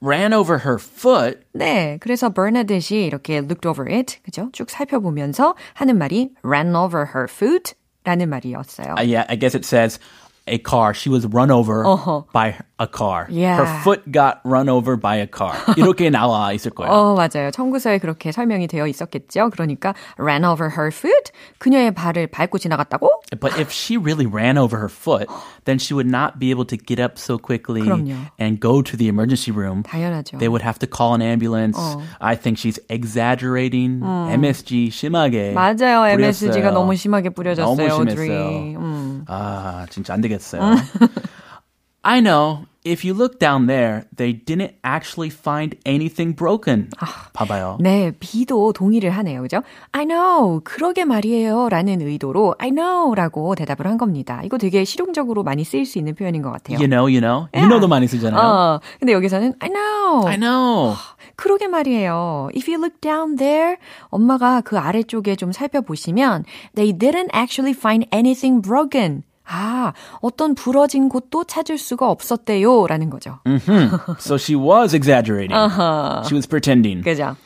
Ran 0.00 0.32
over 0.32 0.60
her 0.64 0.78
foot. 0.78 1.40
네, 1.52 1.98
그래서 2.00 2.30
버나뎃이 2.30 3.04
이렇게 3.06 3.36
looked 3.36 3.68
over 3.68 3.86
it, 3.86 4.18
그죠? 4.24 4.48
쭉 4.52 4.70
살펴보면서 4.70 5.54
하는 5.74 5.98
말이 5.98 6.30
ran 6.42 6.74
over 6.74 7.08
her 7.14 7.28
foot 7.30 7.74
라는 8.04 8.30
말이었어요. 8.30 8.94
Uh, 8.98 9.04
yeah, 9.04 9.26
I 9.28 9.36
guess 9.36 9.54
it 9.54 9.64
says 9.66 10.00
a 10.48 10.58
car. 10.58 10.92
She 10.94 11.08
was 11.08 11.24
run 11.28 11.52
over 11.52 11.84
Uh-huh. 11.86 12.22
by 12.32 12.56
a 12.81 12.87
car. 12.87 13.27
Yeah. 13.29 13.57
Her 13.57 13.65
foot 13.83 14.11
got 14.11 14.39
run 14.45 14.69
over 14.69 14.95
by 14.95 15.17
a 15.17 15.27
car. 15.27 15.53
이렇게 15.77 16.09
나와 16.09 16.53
있을 16.53 16.71
거예요. 16.71 16.91
어, 16.91 17.15
맞아요. 17.15 17.51
청구서에 17.51 17.97
그렇게 17.99 18.31
설명이 18.31 18.67
되어 18.67 18.87
있었겠죠. 18.87 19.49
그러니까 19.49 19.93
ran 20.19 20.45
over 20.45 20.69
her 20.77 20.91
foot, 20.91 21.31
그녀의 21.57 21.93
발을 21.93 22.27
밟고 22.27 22.57
지나갔다고? 22.59 23.09
But 23.39 23.59
if 23.59 23.71
she 23.71 23.97
really 23.97 24.27
ran 24.27 24.57
over 24.57 24.77
her 24.77 24.89
foot, 24.89 25.27
then 25.65 25.79
she 25.79 25.93
would 25.95 26.07
not 26.07 26.39
be 26.39 26.51
able 26.51 26.65
to 26.65 26.77
get 26.77 26.99
up 27.01 27.17
so 27.17 27.37
quickly 27.37 27.81
그럼요. 27.81 28.15
and 28.39 28.59
go 28.59 28.81
to 28.81 28.95
the 28.95 29.07
emergency 29.07 29.51
room. 29.51 29.83
당연하죠. 29.83 30.37
They 30.37 30.49
would 30.49 30.61
have 30.61 30.77
to 30.79 30.87
call 30.87 31.13
an 31.15 31.21
ambulance. 31.21 31.77
어. 31.79 32.01
I 32.21 32.35
think 32.35 32.57
she's 32.59 32.79
exaggerating. 32.89 34.01
MSG 34.03 34.91
심하게 34.91 35.53
맞아요. 35.53 36.05
MSG가 36.05 36.69
뿌렸어요. 36.69 36.73
너무 36.73 36.95
심하게 36.95 37.29
뿌려졌어요, 37.29 37.87
너무 37.87 38.01
오드리. 38.01 38.15
심했어요. 38.15 38.77
음. 38.79 39.25
아, 39.27 39.85
진짜 39.89 40.13
안 40.13 40.21
되겠어요. 40.21 40.61
I 42.03 42.21
know. 42.21 42.65
If 42.84 43.06
you 43.06 43.14
look 43.14 43.38
down 43.38 43.66
there, 43.68 44.06
they 44.16 44.32
didn't 44.32 44.74
actually 44.82 45.30
find 45.30 45.76
anything 45.86 46.34
broken. 46.34 46.90
봐봐요. 47.32 47.78
네, 47.80 48.10
B도 48.18 48.72
동의를 48.72 49.10
하네요. 49.10 49.42
그죠? 49.42 49.62
I 49.92 50.04
know. 50.04 50.60
그러게 50.64 51.04
말이에요. 51.04 51.68
라는 51.68 52.00
의도로 52.00 52.56
I 52.58 52.70
know 52.70 53.14
라고 53.14 53.54
대답을 53.54 53.86
한 53.86 53.98
겁니다. 53.98 54.42
이거 54.44 54.58
되게 54.58 54.84
실용적으로 54.84 55.44
많이 55.44 55.62
쓰일 55.62 55.86
수 55.86 55.98
있는 55.98 56.16
표현인 56.16 56.42
것 56.42 56.50
같아요. 56.50 56.78
You 56.78 56.88
know, 56.88 57.06
you 57.06 57.20
know. 57.20 57.46
You 57.54 57.68
know도 57.68 57.86
많이 57.86 58.08
쓰잖아요. 58.08 58.40
어, 58.40 58.80
근데 58.98 59.12
여기서는 59.12 59.54
I 59.60 59.68
know. 59.68 60.26
I 60.26 60.36
know. 60.38 60.96
그러게 61.36 61.68
말이에요. 61.68 62.48
If 62.56 62.68
you 62.68 62.82
look 62.82 63.00
down 63.00 63.36
there, 63.36 63.76
엄마가 64.08 64.60
그 64.60 64.76
아래쪽에 64.76 65.36
좀 65.36 65.52
살펴보시면 65.52 66.44
they 66.74 66.92
didn't 66.92 67.32
actually 67.32 67.76
find 67.78 68.08
anything 68.12 68.60
broken. 68.60 69.22
아, 69.44 69.92
어떤 70.20 70.54
부러진 70.54 71.08
곳도 71.08 71.44
찾을 71.44 71.78
수가 71.78 72.10
없었대요. 72.10 72.86
라는 72.86 73.10
거죠. 73.10 73.40
So 74.18 74.36
she 74.36 74.54
was 74.56 74.94
exaggerating. 74.94 75.52
She 76.24 76.34
was 76.34 76.46
pretending. 76.46 77.02
그죠? 77.02 77.36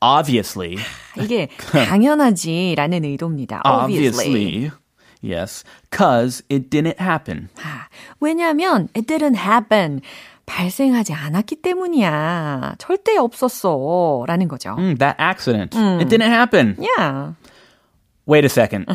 Obviously. 0.00 0.76
이게 1.16 1.48
당연하지라는 1.70 3.04
의도입니다. 3.04 3.62
Obviously. 3.64 4.26
Obviously. 4.26 4.70
Yes. 5.22 5.64
Cause 5.90 6.44
it 6.50 6.70
didn't 6.70 7.00
happen. 7.00 7.48
아, 7.64 7.88
왜냐하면 8.20 8.88
it 8.94 9.06
didn't 9.06 9.36
happen. 9.36 10.02
발생하지 10.44 11.12
않았기 11.12 11.56
때문이야. 11.56 12.76
절대 12.78 13.16
없었어. 13.16 14.24
라는 14.28 14.46
거죠. 14.46 14.76
Mm, 14.78 14.98
that 14.98 15.16
accident. 15.18 15.76
It 15.76 16.08
didn't 16.08 16.30
happen. 16.30 16.76
Yeah. 16.78 17.32
Wait 18.26 18.44
a 18.44 18.48
second. 18.48 18.86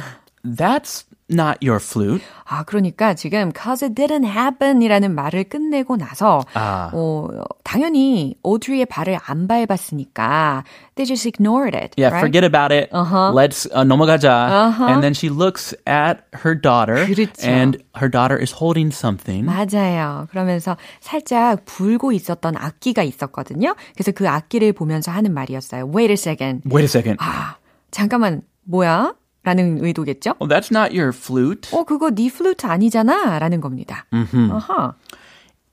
That's 0.46 1.04
not 1.32 1.58
your 1.62 1.80
flute. 1.80 2.22
아, 2.46 2.64
그러니까 2.64 3.14
지금 3.14 3.52
cause 3.54 3.82
it 3.82 3.96
didn't 3.96 4.26
happen 4.26 4.82
이라는 4.82 5.16
말을 5.16 5.46
끝내고 5.46 5.96
나서 5.96 6.44
아. 6.54 6.92
어, 6.94 7.28
당연히 7.64 8.36
오드리의 8.44 8.86
발을 8.88 9.18
안 9.26 9.48
밟았으니까 9.48 10.64
they 10.96 11.06
just 11.08 11.26
ignored 11.26 11.76
it. 11.76 11.96
Yeah, 11.98 12.12
right? 12.12 12.20
forget 12.20 12.44
about 12.44 12.74
it. 12.74 12.90
Uh-huh. 12.92 13.32
Let's 13.32 13.66
uh, 13.72 13.84
넘어가자. 13.84 14.28
Uh-huh. 14.28 14.88
And 14.88 15.02
then 15.02 15.14
she 15.14 15.30
looks 15.30 15.74
at 15.88 16.28
her 16.34 16.54
daughter, 16.56 17.06
그렇죠. 17.08 17.48
and 17.48 17.78
her 17.96 18.10
daughter 18.10 18.38
is 18.38 18.52
holding 18.52 18.92
something. 18.92 19.46
맞아요. 19.46 20.28
그러면서 20.32 20.76
살짝 21.00 21.64
불고 21.66 22.12
있었던 22.12 22.56
악기가 22.58 23.04
있었거든요. 23.04 23.76
그래서 23.96 24.12
그 24.12 24.28
악기를 24.28 24.74
보면서 24.74 25.12
하는 25.12 25.34
말이었어요. 25.34 25.90
Wait 25.96 26.12
a 26.12 26.14
second. 26.14 26.68
Wait 26.70 26.84
a 26.84 26.86
second. 26.86 27.18
아, 27.22 27.56
잠깐만, 27.92 28.42
뭐야? 28.64 29.14
라는 29.44 29.84
의도겠죠? 29.84 30.36
Well, 30.40 30.50
that's 30.50 30.72
not 30.72 30.96
your 30.96 31.12
flute. 31.16 31.70
어, 31.76 31.84
그거 31.84 32.12
네 32.12 32.30
플루트 32.30 32.66
아니잖아? 32.68 33.40
라는 33.40 33.60
겁니다. 33.62 34.06
Mm-hmm. 34.14 34.52
아하. 34.52 34.94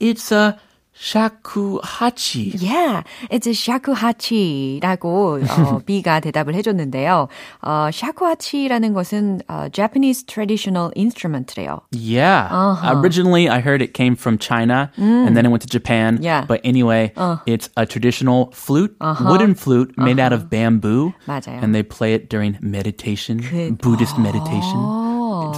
It's 0.00 0.32
a 0.32 0.56
shakuhachi. 0.97 2.53
Yeah, 2.61 3.01
it's 3.31 3.47
a 3.47 3.53
shakuhachi라고 3.53 5.39
어, 5.49 5.79
B가 5.85 6.19
대답을 6.19 6.53
해줬는데요. 6.55 7.27
어, 7.61 7.89
shakuhachi라는 7.91 8.93
것은 8.93 9.41
어, 9.47 9.69
Japanese 9.71 10.23
traditional 10.25 10.91
instrument래요. 10.95 11.81
Yeah. 11.91 12.47
Uh-huh. 12.51 12.99
Originally, 12.99 13.49
I 13.49 13.59
heard 13.59 13.81
it 13.81 13.93
came 13.93 14.15
from 14.15 14.37
China 14.37 14.91
and 14.97 15.35
then 15.35 15.45
it 15.45 15.49
went 15.49 15.61
to 15.63 15.67
Japan. 15.69 16.19
Yeah. 16.21 16.45
But 16.47 16.61
anyway, 16.63 17.11
it's 17.45 17.69
a 17.75 17.85
traditional 17.85 18.51
flute, 18.53 18.95
wooden 19.01 19.55
flute 19.55 19.93
made 19.97 20.19
out 20.19 20.33
of 20.33 20.49
bamboo. 20.49 21.13
맞아요. 21.27 21.61
And 21.61 21.73
they 21.73 21.83
play 21.83 22.13
it 22.13 22.29
during 22.29 22.57
meditation, 22.61 23.39
그- 23.41 23.71
Buddhist 23.77 24.17
meditation. 24.19 25.06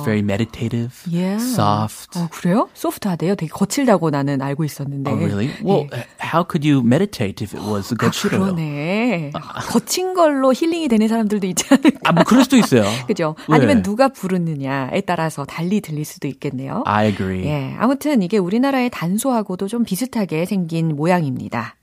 Very 0.05 0.21
meditative, 0.21 0.93
Yeah. 1.11 1.43
soft. 1.43 2.19
어, 2.19 2.29
그래요? 2.31 2.69
소프트하대요. 2.75 3.35
되게 3.35 3.49
거칠다고 3.51 4.11
나는 4.11 4.41
알고 4.43 4.65
있었는데. 4.65 5.11
Oh, 5.11 5.19
really? 5.23 5.51
Well, 5.63 5.89
uh, 5.93 6.05
how 6.23 6.45
could 6.49 6.67
you 6.67 6.81
meditate 6.85 7.43
if 7.45 7.55
it 7.57 7.65
was 7.67 7.93
아, 7.93 7.97
거칠어요? 7.97 8.41
그러네. 8.55 9.33
거친 9.71 10.15
걸로 10.15 10.53
힐링이 10.53 10.89
되는 10.89 11.09
사람들도 11.09 11.47
있지 11.49 11.65
않을까? 11.71 11.99
아, 12.05 12.13
뭐 12.13 12.25
그럴 12.25 12.45
수도 12.45 12.57
있어요. 12.57 12.85
그죠? 13.07 13.35
왜? 13.49 13.57
아니면 13.57 13.83
누가 13.83 14.09
부르느냐에 14.09 15.03
따라서 15.03 15.45
달리 15.45 15.81
들릴 15.81 16.05
수도 16.05 16.29
있겠네요. 16.29 16.83
I 16.87 17.09
agree. 17.09 17.45
예, 17.47 17.75
아무튼 17.79 18.23
이게 18.23 18.39
우리나라의 18.39 18.91
단소하고도 18.91 19.69
좀 19.69 19.85
비슷하게 19.85 20.47
생긴 20.47 20.95
모양입니다. 20.97 21.77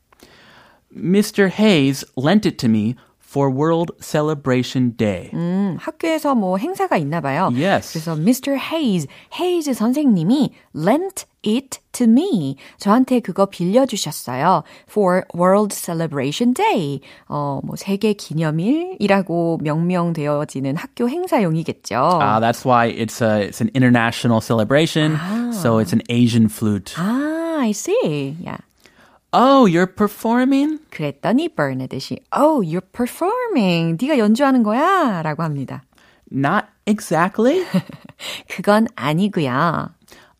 Mr. 0.95 1.49
Hayes 1.51 2.05
lent 2.17 2.47
it 2.47 2.57
to 2.57 2.69
me 2.69 2.95
for 3.36 3.48
World 3.50 3.92
Celebration 4.00 4.94
Day. 4.94 5.30
음, 5.32 5.76
학교에서 5.80 6.34
뭐 6.34 6.58
행사가 6.58 6.98
있나 6.98 7.22
봐요. 7.22 7.50
Yes. 7.54 7.92
그래서 7.92 8.12
Mr. 8.12 8.58
Hayes, 8.58 9.06
Hayes 9.32 9.72
선생님이 9.72 10.52
lent 10.76 11.24
it 11.42 11.78
to 11.92 12.04
me. 12.06 12.56
저한테 12.76 13.20
그거 13.20 13.46
빌려주셨어요. 13.46 14.64
For 14.86 15.24
World 15.34 15.74
Celebration 15.74 16.52
Day. 16.52 17.00
어, 17.26 17.60
뭐 17.64 17.74
세계 17.76 18.12
기념일이라고 18.12 19.60
명명되어지는 19.62 20.76
학교 20.76 21.08
행사용이겠죠. 21.08 21.94
Uh, 22.20 22.38
that's 22.38 22.66
why 22.66 22.88
it's 22.92 23.22
a 23.22 23.48
it's 23.48 23.62
an 23.62 23.70
international 23.74 24.42
celebration. 24.42 25.16
So 25.52 25.78
it's 25.78 25.94
an 25.94 26.02
Asian 26.10 26.48
flute. 26.48 26.94
아, 26.96 27.60
I 27.60 27.70
see. 27.72 28.36
Yeah. 28.42 28.58
Oh, 29.34 29.64
you're 29.66 29.86
performing? 29.86 30.80
그랬더니 30.90 31.48
버나드시, 31.54 32.18
Oh, 32.36 32.60
you're 32.62 32.84
performing. 32.92 33.96
네가 34.00 34.18
연주하는 34.18 34.62
거야? 34.62 35.22
라고 35.22 35.42
합니다. 35.42 35.82
Not 36.30 36.66
exactly. 36.86 37.64
그건 38.48 38.88
아니고요. 38.94 39.90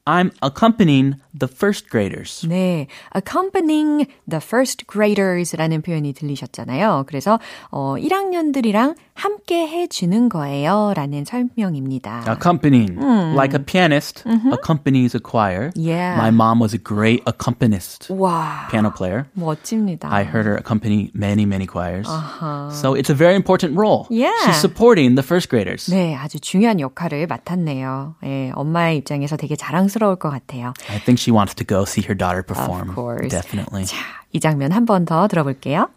I'm 0.05 0.33
accompanying 0.43 1.15
the 1.33 1.49
first 1.49 1.89
graders. 1.89 2.45
네, 2.49 2.89
accompanying 3.15 4.07
the 4.29 4.41
first 4.43 4.85
graders라는 4.89 5.81
표현이 5.83 6.13
들리셨잖아요. 6.13 7.05
그래서 7.07 7.39
어, 7.71 7.95
1학년들이랑 7.97 8.97
함께 9.17 9.67
해주는 9.69 10.29
거예요라는 10.29 11.25
설명입니다. 11.25 12.25
Accompanying, 12.29 12.99
like 13.37 13.55
a 13.55 13.63
pianist 13.63 14.25
accompanies 14.53 15.15
a 15.15 15.21
choir. 15.21 15.71
Yeah. 15.75 16.17
My 16.17 16.31
mom 16.31 16.61
was 16.61 16.75
a 16.75 16.79
great 16.79 17.23
accompanist, 17.27 18.09
와, 18.13 18.69
piano 18.71 18.91
player. 18.91 19.27
멋집니다. 19.35 20.09
I 20.11 20.25
heard 20.25 20.47
her 20.47 20.57
accompany 20.57 21.11
many, 21.15 21.45
many 21.45 21.67
choirs. 21.67 22.09
So 22.73 22.95
it's 22.95 23.11
a 23.11 23.15
very 23.15 23.35
important 23.37 23.77
role. 23.77 24.07
Yeah. 24.11 24.33
She's 24.47 24.61
supporting 24.61 25.15
the 25.15 25.23
first 25.23 25.49
graders. 25.49 25.87
네, 25.91 26.17
아주 26.17 26.41
중요한 26.41 26.81
역할을 26.81 27.27
맡았네요. 27.27 28.17
예, 28.25 28.51
엄마의 28.55 28.97
입장에서 28.99 29.37
되게 29.37 29.57
자랑스러울 29.57 30.17
것 30.17 30.31
같아요. 30.31 30.73
I 30.89 30.99
think 30.99 31.19
she 31.21 31.33
wants 31.33 31.55
to 31.57 31.65
go 31.65 31.83
see 31.85 32.03
her 32.03 32.15
daughter 32.17 32.43
perform. 32.43 32.91
Of 32.91 32.95
course. 32.95 33.29
Definitely. 33.29 33.85
자, 33.85 33.97
이 34.33 34.41
장면 34.41 34.73
한 34.73 34.87
번 34.87 35.05
더 35.05 35.29
들어볼게요. 35.29 35.89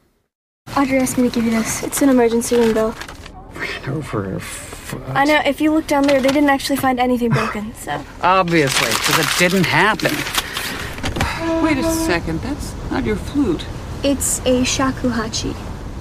Audrey 0.77 0.99
asked 0.99 1.19
me 1.19 1.29
to 1.29 1.35
give 1.35 1.45
you 1.45 1.51
this. 1.51 1.83
It's 1.83 2.01
an 2.01 2.09
emergency 2.09 2.57
window. 2.57 2.95
Over 3.87 4.23
her 4.23 4.41
foot. 4.41 5.03
I 5.09 5.25
know, 5.25 5.41
if 5.45 5.61
you 5.61 5.73
look 5.73 5.87
down 5.87 6.05
there, 6.05 6.21
they 6.21 6.29
didn't 6.29 6.51
actually 6.51 6.77
find 6.77 7.01
anything 7.01 7.31
broken, 7.31 7.75
so. 7.75 8.05
Obviously, 8.23 8.89
because 8.89 9.19
it 9.19 9.39
didn't 9.39 9.67
happen. 9.67 10.13
Wait 11.63 11.79
a 11.79 11.83
second, 11.83 12.41
that's 12.41 12.75
not 12.91 13.05
your 13.05 13.17
flute. 13.17 13.65
It's 14.05 14.39
a 14.41 14.63
shakuhachi. 14.63 15.55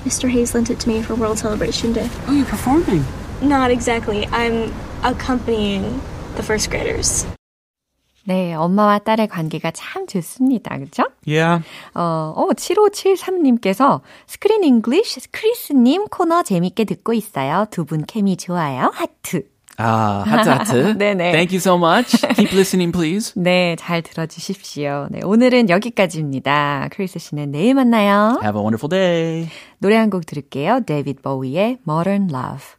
Mr. 0.04 0.30
Hayes 0.30 0.54
lent 0.54 0.70
it 0.70 0.80
to 0.82 0.90
me 0.90 1.02
for 1.02 1.16
World 1.16 1.40
Celebration 1.40 1.92
Day. 1.92 2.10
Oh, 2.28 2.34
you're 2.34 2.46
performing. 2.46 3.04
Not 3.42 3.72
exactly. 3.72 4.28
I'm 4.28 4.74
accompanying 5.04 6.02
the 6.36 6.44
first 6.44 6.70
graders. 6.70 7.26
네, 8.30 8.54
엄마와 8.54 9.00
딸의 9.00 9.28
관계가 9.28 9.72
참 9.72 10.06
좋습니다. 10.06 10.78
그렇죠? 10.78 11.04
Yeah. 11.26 11.66
어, 11.96 12.34
어, 12.38 12.48
7573님께서 12.54 14.02
스크린 14.28 14.64
잉글리쉬 14.64 15.22
크리스님 15.32 16.06
코너 16.10 16.44
재밌게 16.44 16.86
듣고 16.86 17.14
있어요. 17.14 17.66
두 17.72 17.86
분 17.86 18.06
케미 18.06 18.38
좋아요. 18.38 18.92
하트. 18.94 19.48
Ah, 19.82 20.24
하트 20.30 20.50
하트. 20.50 20.98
네네. 20.98 21.32
Thank 21.34 21.54
you 21.56 21.58
so 21.60 21.76
much. 21.78 22.22
Keep 22.36 22.52
listening, 22.54 22.92
please. 22.92 23.34
네, 23.36 23.76
잘 23.80 24.02
들어주십시오. 24.04 25.08
네, 25.10 25.22
오늘은 25.24 25.70
여기까지입니다. 25.70 26.90
크리스 26.92 27.18
씨는 27.18 27.52
내일 27.52 27.74
만나요. 27.74 28.38
Have 28.44 28.60
a 28.60 28.64
wonderful 28.64 28.90
day. 28.90 29.50
노래 29.80 29.96
한 29.96 30.10
곡 30.12 30.26
들을게요. 30.28 30.82
데이비드 30.86 31.22
보위의 31.24 31.78
Modern 31.88 32.30
Love. 32.30 32.79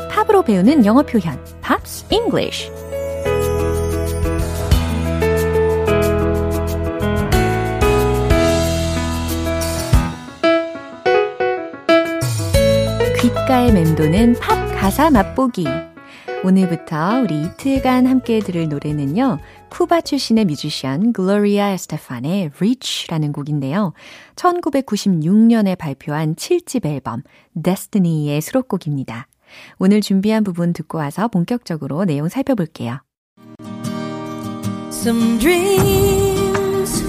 팝으로 0.41 0.43
배우는 0.43 0.85
영어 0.85 1.03
표현 1.03 1.39
Pops 1.61 2.05
English 2.09 2.71
귓가에 13.21 13.71
맴도는 13.71 14.39
팝 14.39 14.55
가사 14.75 15.09
맛보기 15.11 15.67
오늘부터 16.43 17.21
우리 17.21 17.43
이틀간 17.43 18.07
함께 18.07 18.39
들을 18.39 18.67
노래는요. 18.67 19.37
쿠바 19.69 20.01
출신의 20.01 20.45
뮤지션 20.45 21.13
글로리아 21.13 21.69
에스테판의 21.69 22.49
Reach라는 22.55 23.31
곡인데요. 23.31 23.93
1996년에 24.35 25.77
발표한 25.77 26.33
7집 26.33 26.87
앨범 26.87 27.21
Destiny의 27.61 28.41
수록곡입니다. 28.41 29.27
오늘 29.79 30.01
준비한 30.01 30.43
부분 30.43 30.73
듣고 30.73 30.97
와서 30.97 31.27
본격적으로 31.27 32.05
내용 32.05 32.29
살펴볼게요. 32.29 32.99
Some 34.89 35.39
dreams 35.39 37.03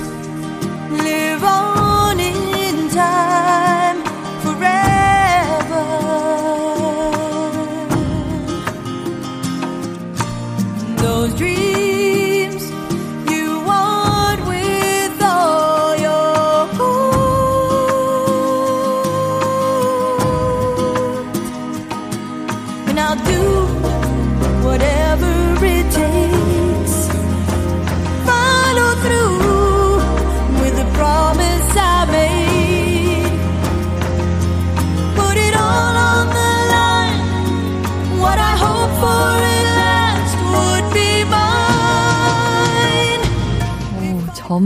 live 1.00 1.44
on 1.44 2.18
in 2.18 2.88
time 2.88 3.31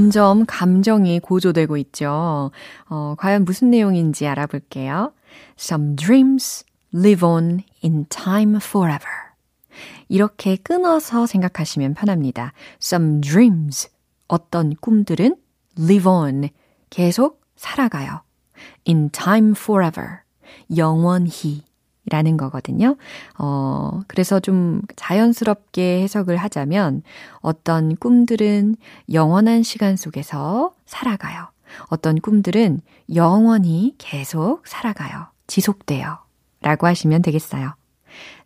점점 0.07 0.45
감정이 0.47 1.19
고조되고 1.19 1.77
있죠. 1.79 2.53
어, 2.88 3.14
과연 3.19 3.45
무슨 3.45 3.71
내용인지 3.71 4.27
알아볼게요. 4.29 5.12
Some 5.59 5.97
dreams 5.97 6.64
live 6.95 7.27
on 7.27 7.64
in 7.83 8.07
time 8.09 8.57
forever. 8.57 9.11
이렇게 10.09 10.57
끊어서 10.57 11.27
생각하시면 11.27 11.95
편합니다. 11.95 12.53
Some 12.81 13.21
dreams. 13.21 13.88
어떤 14.29 14.77
꿈들은 14.77 15.37
live 15.77 16.09
on. 16.09 16.51
계속 16.88 17.42
살아가요. 17.57 18.23
in 18.87 19.11
time 19.11 19.55
forever. 19.57 20.21
영원히. 20.77 21.65
라는 22.09 22.37
거거든요. 22.37 22.97
어, 23.38 24.01
그래서 24.07 24.38
좀 24.38 24.83
자연스럽게 24.95 26.03
해석을 26.03 26.37
하자면 26.37 27.03
어떤 27.40 27.97
꿈들은 27.97 28.77
영원한 29.12 29.62
시간 29.62 29.97
속에서 29.97 30.73
살아가요. 30.87 31.49
어떤 31.88 32.21
꿈들은 32.21 32.81
영원히 33.14 33.95
계속 33.99 34.66
살아가요. 34.66 35.27
지속돼요. 35.47 36.19
라고 36.61 36.87
하시면 36.87 37.23
되겠어요. 37.23 37.75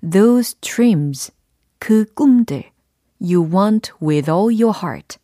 Those 0.08 0.56
dreams, 0.60 1.32
그 1.78 2.06
꿈들, 2.14 2.64
you 3.20 3.44
want 3.44 3.92
with 4.02 4.30
all 4.30 4.52
your 4.52 4.76
heart. 4.76 5.18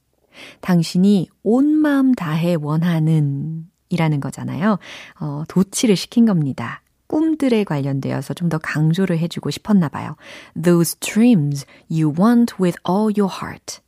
당신이 0.60 1.28
온 1.42 1.66
마음 1.66 2.14
다해 2.14 2.56
원하는 2.60 3.66
이라는 3.88 4.20
거잖아요. 4.20 4.78
어, 5.20 5.44
도치를 5.48 5.96
시킨 5.96 6.26
겁니다. 6.26 6.82
꿈들에 7.06 7.64
관련되어서 7.64 8.34
좀 8.34 8.48
더 8.48 8.58
강조를 8.58 9.18
해주고 9.18 9.50
싶었나 9.50 9.88
봐요. 9.88 10.16
Those 10.60 10.96
dreams 11.00 11.66
you 11.90 12.12
want 12.16 12.54
with 12.60 12.78
all 12.88 13.12
your 13.16 13.32
heart. 13.32 13.80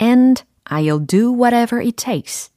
And 0.00 0.42
I'll 0.64 1.04
do 1.04 1.32
whatever 1.32 1.80
it 1.82 1.96
takes. 1.96 2.50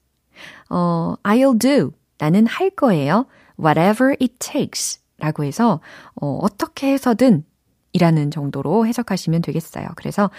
어, 0.70 1.16
I'll 1.24 1.58
do. 1.58 1.92
나는 2.18 2.46
할 2.48 2.70
거예요. 2.72 3.26
Whatever 3.60 4.12
it 4.20 4.36
takes. 4.40 5.00
라고 5.18 5.44
해서, 5.44 5.80
어, 6.16 6.40
어떻게 6.42 6.92
해서든 6.92 7.46
이라는 7.94 8.32
정도로 8.32 8.86
해석하시면 8.88 9.42
되겠어요. 9.42 9.88
그래서, 9.96 10.30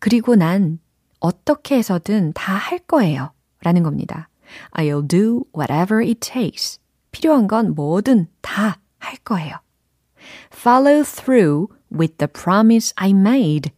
그리고 0.00 0.34
난 0.36 0.78
어떻게 1.20 1.76
해서든 1.78 2.32
다 2.34 2.56
할 2.56 2.78
거예요. 2.80 3.32
라는 3.62 3.82
겁니다. 3.82 4.28
I'll 4.72 5.08
do 5.08 5.44
whatever 5.56 6.02
it 6.06 6.20
takes. 6.20 6.78
필요한 7.12 7.46
건 7.46 7.74
뭐든 7.74 8.26
다 8.42 8.78
할 9.04 9.16
거예요. 9.18 9.56
Follow 10.52 11.04
through 11.04 11.68
with 11.92 12.16
the 12.16 12.28
promise 12.28 12.92
I 12.96 13.10
made. 13.10 13.70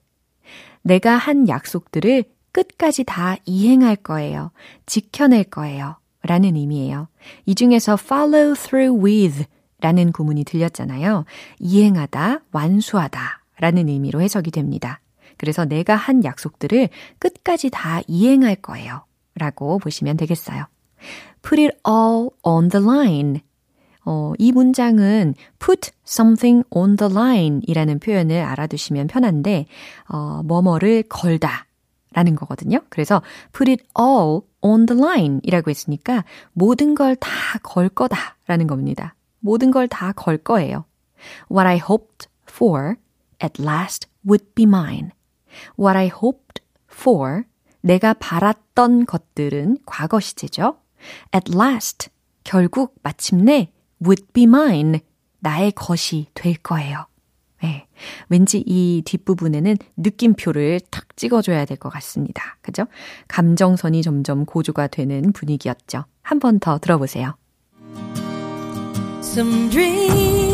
내가 0.83 1.17
한 1.17 1.49
약속들을 1.49 2.25
끝까지 2.53 3.05
다 3.05 3.37
이행할 3.45 3.97
거예요. 3.97 4.51
지켜낼 4.87 5.45
거예요. 5.45 5.97
라는 6.23 6.57
의미예요. 6.57 7.09
이 7.45 7.55
중에서 7.55 7.97
follow 8.01 8.55
through 8.55 9.05
with 9.05 9.45
라는 9.81 10.11
구문이 10.13 10.45
들렸잖아요. 10.45 11.25
이행하다, 11.59 12.41
완수하다 12.53 13.43
라는 13.59 13.89
의미로 13.89 14.21
해석이 14.21 14.51
됩니다. 14.51 15.01
그래서 15.37 15.65
내가 15.65 15.95
한 15.97 16.25
약속들을 16.25 16.89
끝까지 17.19 17.71
다 17.71 18.01
이행할 18.07 18.57
거예요. 18.57 19.05
라고 19.35 19.79
보시면 19.79 20.17
되겠어요. 20.17 20.67
Put 21.43 21.61
it 21.63 21.77
all 21.87 22.31
on 22.43 22.69
the 22.71 22.85
line. 22.85 23.41
어, 24.07 24.33
이 24.39 24.53
문장은 24.53 25.35
put 25.59 25.91
something 26.07 26.65
on 26.71 26.97
the 26.97 27.13
line 27.13 27.61
이라는 27.67 27.99
표현을 27.99 28.41
알아두시면 28.41 29.09
편한데, 29.09 29.67
어, 30.09 30.43
뭐뭐를 30.45 31.03
걸다 31.03 31.67
라는 32.13 32.35
거거든요. 32.37 32.81
그래서 32.89 33.21
put 33.53 33.71
it 33.71 33.85
all 33.99 34.41
on 34.63 34.87
the 34.87 34.99
line 34.99 35.41
이라고 35.43 35.71
했으니까 35.71 36.25
모든 36.53 36.95
걸 36.95 37.17
다 37.17 37.31
걸 37.63 37.89
거다 37.91 38.37
라는 38.47 38.67
겁니다. 38.67 39.15
모든 39.41 39.71
걸 39.71 39.87
다 39.89 40.13
걸 40.13 40.39
거예요. 40.39 40.85
What 41.51 41.67
I 41.67 41.77
hoped 41.77 42.29
for 42.49 42.95
at 43.43 43.61
last 43.63 44.09
would 44.27 44.47
be 44.55 44.65
mine. 44.65 45.11
What 45.79 45.97
I 45.99 46.07
hoped 46.07 46.63
for 46.91 47.43
내가 47.83 48.15
바랐던 48.15 49.07
것들은 49.07 49.79
과거 49.85 50.21
시제죠. 50.21 50.79
At 51.35 51.53
last 51.55 52.09
결국 52.45 52.95
마침내 53.03 53.73
would 54.05 54.25
be 54.33 54.45
mine. 54.45 55.01
나의 55.41 55.73
것이 55.73 56.27
될 56.35 56.55
거예요. 56.57 57.07
네. 57.63 57.87
왠지 58.29 58.63
이 58.67 59.03
뒷부분에는 59.05 59.77
느낌표를 59.97 60.81
탁 60.91 61.17
찍어줘야 61.17 61.65
될 61.65 61.77
것 61.79 61.89
같습니다. 61.91 62.59
그죠? 62.63 62.87
감정선이 63.29 64.03
점점 64.03 64.45
고조가 64.45 64.89
되는 64.89 65.33
분위기였죠. 65.33 66.05
한 66.23 66.39
번 66.41 66.59
더 66.59 66.79
들어보세요. 66.79 67.35
Some 69.23 69.71
dreams 69.71 70.46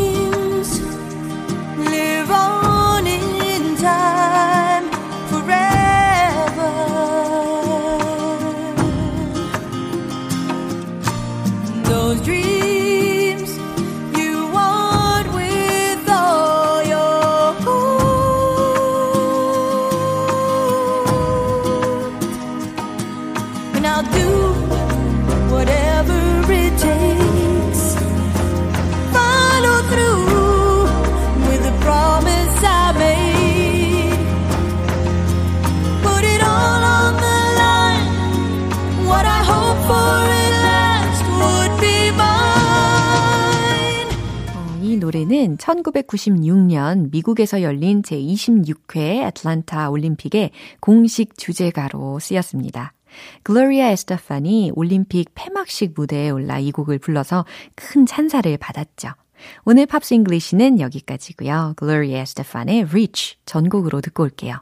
이 45.43 45.47
노래는 45.47 45.57
1996년 45.57 47.11
미국에서 47.11 47.61
열린 47.61 48.01
제26회 48.01 49.27
애틀란타 49.27 49.89
올림픽의 49.89 50.51
공식 50.79 51.37
주제가로 51.37 52.19
쓰였습니다. 52.19 52.93
글로리아 53.43 53.89
에스터판이 53.89 54.71
올림픽 54.75 55.29
폐막식 55.35 55.93
무대에 55.95 56.29
올라 56.29 56.59
이 56.59 56.71
곡을 56.71 56.99
불러서 56.99 57.45
큰 57.75 58.05
찬사를 58.05 58.57
받았죠. 58.57 59.09
오늘 59.65 59.85
Pops 59.85 60.13
English는 60.13 60.79
여기까지고요. 60.79 61.73
글로리아 61.75 62.21
에스터판의 62.21 62.83
Reach 62.83 63.35
전곡으로 63.45 64.01
듣고 64.01 64.23
올게요. 64.23 64.55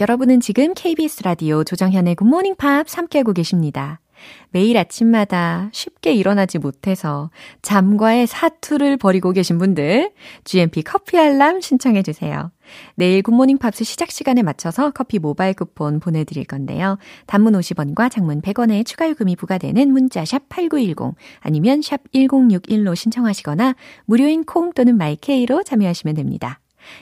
여러분은 0.00 0.40
지금 0.40 0.72
KBS 0.74 1.24
라디오 1.24 1.64
조정현의 1.64 2.14
굿모닝 2.14 2.54
팝 2.56 2.86
함께하고 2.88 3.32
계십니다. 3.32 4.00
매일 4.50 4.78
아침마다 4.78 5.70
쉽게 5.72 6.12
일어나지 6.12 6.58
못해서 6.58 7.30
잠과의 7.62 8.26
사투를 8.26 8.96
벌이고 8.96 9.32
계신 9.32 9.58
분들, 9.58 10.12
GMP 10.44 10.82
커피 10.82 11.18
알람 11.18 11.60
신청해 11.60 12.02
주세요. 12.02 12.50
내일 12.94 13.22
굿모닝 13.22 13.58
팝스 13.58 13.84
시작 13.84 14.10
시간에 14.10 14.42
맞춰서 14.42 14.90
커피 14.90 15.18
모바일 15.18 15.54
쿠폰 15.54 16.00
보내드릴 16.00 16.44
건데요. 16.44 16.98
단문 17.26 17.54
50원과 17.54 18.10
장문 18.10 18.42
100원의 18.42 18.84
추가 18.86 19.08
요금이 19.08 19.36
부과되는 19.36 19.90
문자 19.90 20.24
샵 20.24 20.48
8910 20.48 21.14
아니면 21.40 21.82
샵 21.82 22.00
1061로 22.12 22.94
신청하시거나 22.94 23.74
무료인 24.04 24.44
콩 24.44 24.72
또는 24.72 24.96
마이케이로 24.96 25.62
참여하시면 25.62 26.16
됩니다. 26.16 26.60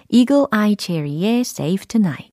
Eagle 0.08 0.46
Eye 0.52 0.76
Cherry의 0.78 1.40
Save 1.40 1.86
Tonight 1.86 2.30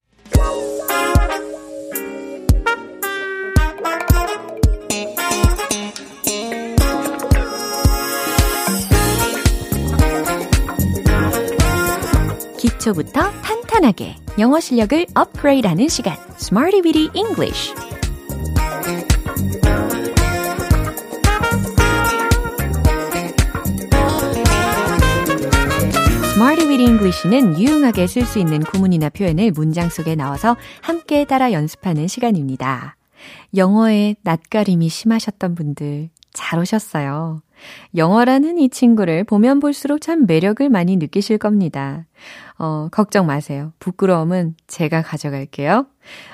기초부터 12.83 13.31
탄탄하게 13.41 14.15
영어 14.39 14.59
실력을 14.59 15.05
업그레이드하는 15.15 15.87
시간 15.87 16.17
Smarty 16.37 16.81
Weedy 16.83 17.09
English 17.13 17.73
Smarty 26.33 26.67
Weedy 26.67 26.85
English는 26.85 27.57
유용하게 27.57 28.07
쓸 28.07 28.25
수 28.25 28.39
있는 28.39 28.59
구문이나 28.59 29.09
표현을 29.09 29.51
문장 29.51 29.87
속에 29.87 30.15
넣어서 30.15 30.57
함께 30.81 31.23
따라 31.23 31.53
연습하는 31.53 32.07
시간입니다. 32.09 32.97
영어에 33.55 34.15
낯가림이 34.23 34.89
심하셨던 34.89 35.55
분들 35.55 36.09
잘 36.33 36.59
오셨어요. 36.59 37.41
영어라는 37.95 38.57
이 38.57 38.69
친구를 38.69 39.23
보면 39.23 39.59
볼수록 39.59 40.01
참 40.01 40.25
매력을 40.25 40.67
많이 40.69 40.97
느끼실 40.97 41.37
겁니다. 41.37 42.05
어, 42.57 42.89
걱정 42.91 43.25
마세요. 43.25 43.71
부끄러움은 43.79 44.55
제가 44.67 45.01
가져갈게요. 45.01 45.87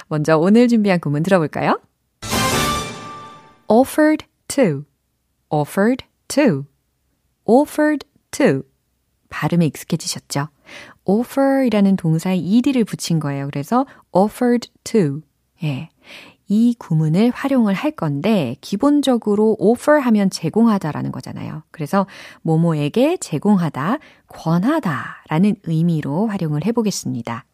먼저 0.08 0.38
오늘 0.38 0.68
준비한 0.68 1.00
구문 1.00 1.24
들어볼까요? 1.24 1.80
offered 3.68 4.26
to, 4.48 4.86
offered 5.50 6.06
to, 6.28 6.66
offered 7.46 8.06
to. 8.32 8.64
발음에 9.30 9.68
익숙해지셨죠? 9.68 10.48
offer이라는 11.06 11.96
동사에 11.96 12.38
ed를 12.38 12.84
붙인 12.84 13.20
거예요. 13.20 13.46
그래서 13.48 13.86
offered 14.12 14.70
to. 14.84 15.22
예. 15.64 15.90
이 16.50 16.76
구문을 16.78 17.30
활용을 17.34 17.74
할 17.76 17.92
건데 17.92 18.56
기본적으로 18.60 19.56
offer 19.60 20.02
하면 20.02 20.30
제공하다라는 20.30 21.12
거잖아요. 21.12 21.64
그래서 21.72 22.08
모모에게 22.42 23.18
제공하다, 23.18 24.00
권하다라는 24.28 25.56
의미로 25.64 26.28
활용을 26.28 26.66
해 26.66 26.72
보겠습니다. 26.72 27.46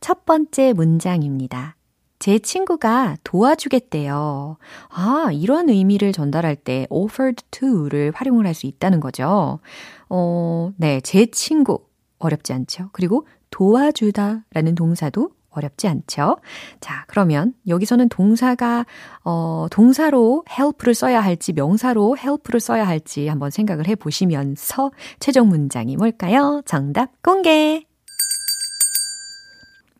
첫 0.00 0.24
번째 0.24 0.72
문장입니다. 0.72 1.76
제 2.18 2.40
친구가 2.40 3.16
도와주겠대요. 3.22 4.56
아, 4.88 5.28
이런 5.32 5.68
의미를 5.68 6.10
전달할 6.12 6.56
때 6.56 6.86
offered 6.90 7.44
to를 7.52 8.10
활용을 8.14 8.44
할 8.46 8.54
수 8.54 8.66
있다는 8.66 8.98
거죠. 8.98 9.60
어, 10.08 10.72
네, 10.76 11.00
제 11.02 11.26
친구. 11.26 11.80
어렵지 12.18 12.52
않죠? 12.52 12.88
그리고 12.92 13.28
도와주다 13.50 14.44
라는 14.52 14.74
동사도 14.74 15.30
어렵지 15.58 15.88
않죠? 15.88 16.38
자, 16.80 17.04
그러면 17.06 17.54
여기서는 17.66 18.08
동사가, 18.08 18.86
어, 19.24 19.66
동사로 19.70 20.44
help를 20.50 20.94
써야 20.94 21.20
할지 21.20 21.52
명사로 21.52 22.16
help를 22.18 22.60
써야 22.60 22.86
할지 22.86 23.28
한번 23.28 23.50
생각을 23.50 23.86
해 23.86 23.94
보시면서 23.94 24.90
최종 25.20 25.48
문장이 25.48 25.96
뭘까요? 25.96 26.62
정답 26.64 27.10
공개! 27.22 27.84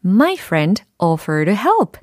My 0.04 0.34
friend 0.34 0.82
offered 0.98 1.50
help. 1.50 1.98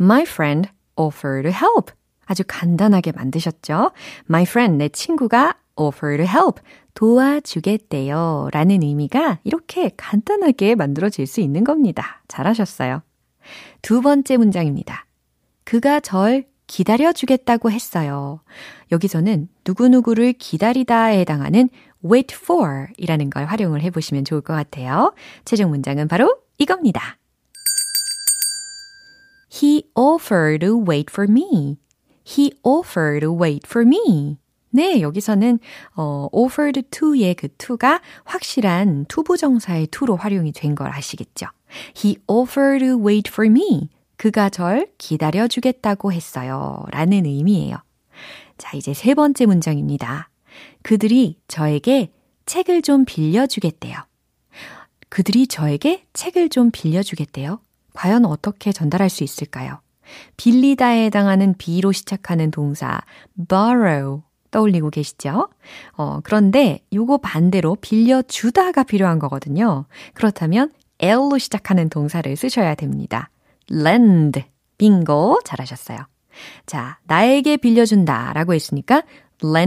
My 0.00 0.22
friend 0.22 0.68
offered 0.96 1.48
help. 1.48 1.92
아주 2.26 2.44
간단하게 2.46 3.12
만드셨죠? 3.12 3.90
My 4.28 4.42
friend, 4.42 4.76
내 4.76 4.88
친구가 4.88 5.54
offered 5.80 6.22
help. 6.22 6.60
도와주겠대요. 6.94 8.48
라는 8.52 8.82
의미가 8.82 9.40
이렇게 9.44 9.90
간단하게 9.96 10.74
만들어질 10.74 11.26
수 11.26 11.40
있는 11.40 11.64
겁니다. 11.64 12.22
잘하셨어요. 12.28 13.02
두 13.82 14.02
번째 14.02 14.36
문장입니다. 14.36 15.06
그가 15.64 16.00
절 16.00 16.46
기다려주겠다고 16.66 17.70
했어요. 17.70 18.40
여기서는 18.92 19.48
누구누구를 19.66 20.34
기다리다에 20.34 21.20
해당하는 21.20 21.68
wait 22.04 22.34
for 22.34 22.86
이라는 22.96 23.30
걸 23.30 23.46
활용을 23.46 23.82
해보시면 23.82 24.24
좋을 24.24 24.40
것 24.40 24.52
같아요. 24.54 25.12
최종 25.44 25.70
문장은 25.70 26.08
바로 26.08 26.36
이겁니다. 26.58 27.18
He 29.52 29.84
offered 29.94 30.64
to 30.64 30.80
wait 30.80 31.06
for 31.10 31.28
me. 31.28 31.78
He 32.24 32.52
offered 32.62 33.20
to 33.20 33.36
wait 33.36 33.66
for 33.66 33.86
me. 33.86 34.39
네, 34.70 35.00
여기서는 35.00 35.58
어, 35.96 36.28
offered 36.32 36.82
to의 36.90 37.34
그 37.34 37.48
to가 37.56 38.00
확실한 38.24 39.06
투부정사의 39.06 39.88
to로 39.88 40.16
활용이 40.16 40.52
된 40.52 40.74
걸 40.74 40.88
아시겠죠? 40.92 41.46
He 41.96 42.16
offered 42.26 42.84
to 42.84 43.04
wait 43.04 43.30
for 43.30 43.50
me. 43.50 43.88
그가 44.16 44.48
절 44.48 44.88
기다려 44.98 45.48
주겠다고 45.48 46.12
했어요. 46.12 46.84
라는 46.90 47.26
의미예요. 47.26 47.76
자, 48.58 48.76
이제 48.76 48.92
세 48.94 49.14
번째 49.14 49.46
문장입니다. 49.46 50.28
그들이 50.82 51.38
저에게 51.48 52.12
책을 52.46 52.82
좀 52.82 53.04
빌려 53.04 53.46
주겠대요. 53.46 53.96
그들이 55.08 55.46
저에게 55.46 56.04
책을 56.12 56.50
좀 56.50 56.70
빌려 56.70 57.02
주겠대요. 57.02 57.60
과연 57.94 58.24
어떻게 58.24 58.70
전달할 58.72 59.08
수 59.10 59.24
있을까요? 59.24 59.80
빌리다에 60.36 61.06
해당하는 61.06 61.54
B로 61.56 61.92
시작하는 61.92 62.50
동사 62.50 63.00
borrow 63.48 64.22
떠올리고 64.50 64.90
계시죠? 64.90 65.48
어, 65.96 66.20
그런데 66.22 66.80
요거 66.92 67.18
반대로 67.18 67.76
빌려주다가 67.80 68.82
필요한 68.84 69.18
거거든요. 69.18 69.86
그렇다면 70.14 70.70
L로 70.98 71.38
시작하는 71.38 71.88
동사를 71.88 72.34
쓰셔야 72.36 72.74
됩니다. 72.74 73.30
lend. 73.70 74.44
빙고. 74.78 75.40
잘하셨어요. 75.44 75.98
자, 76.66 76.98
나에게 77.04 77.56
빌려준다 77.56 78.32
라고 78.34 78.54
했으니까 78.54 79.02
lend 79.42 79.58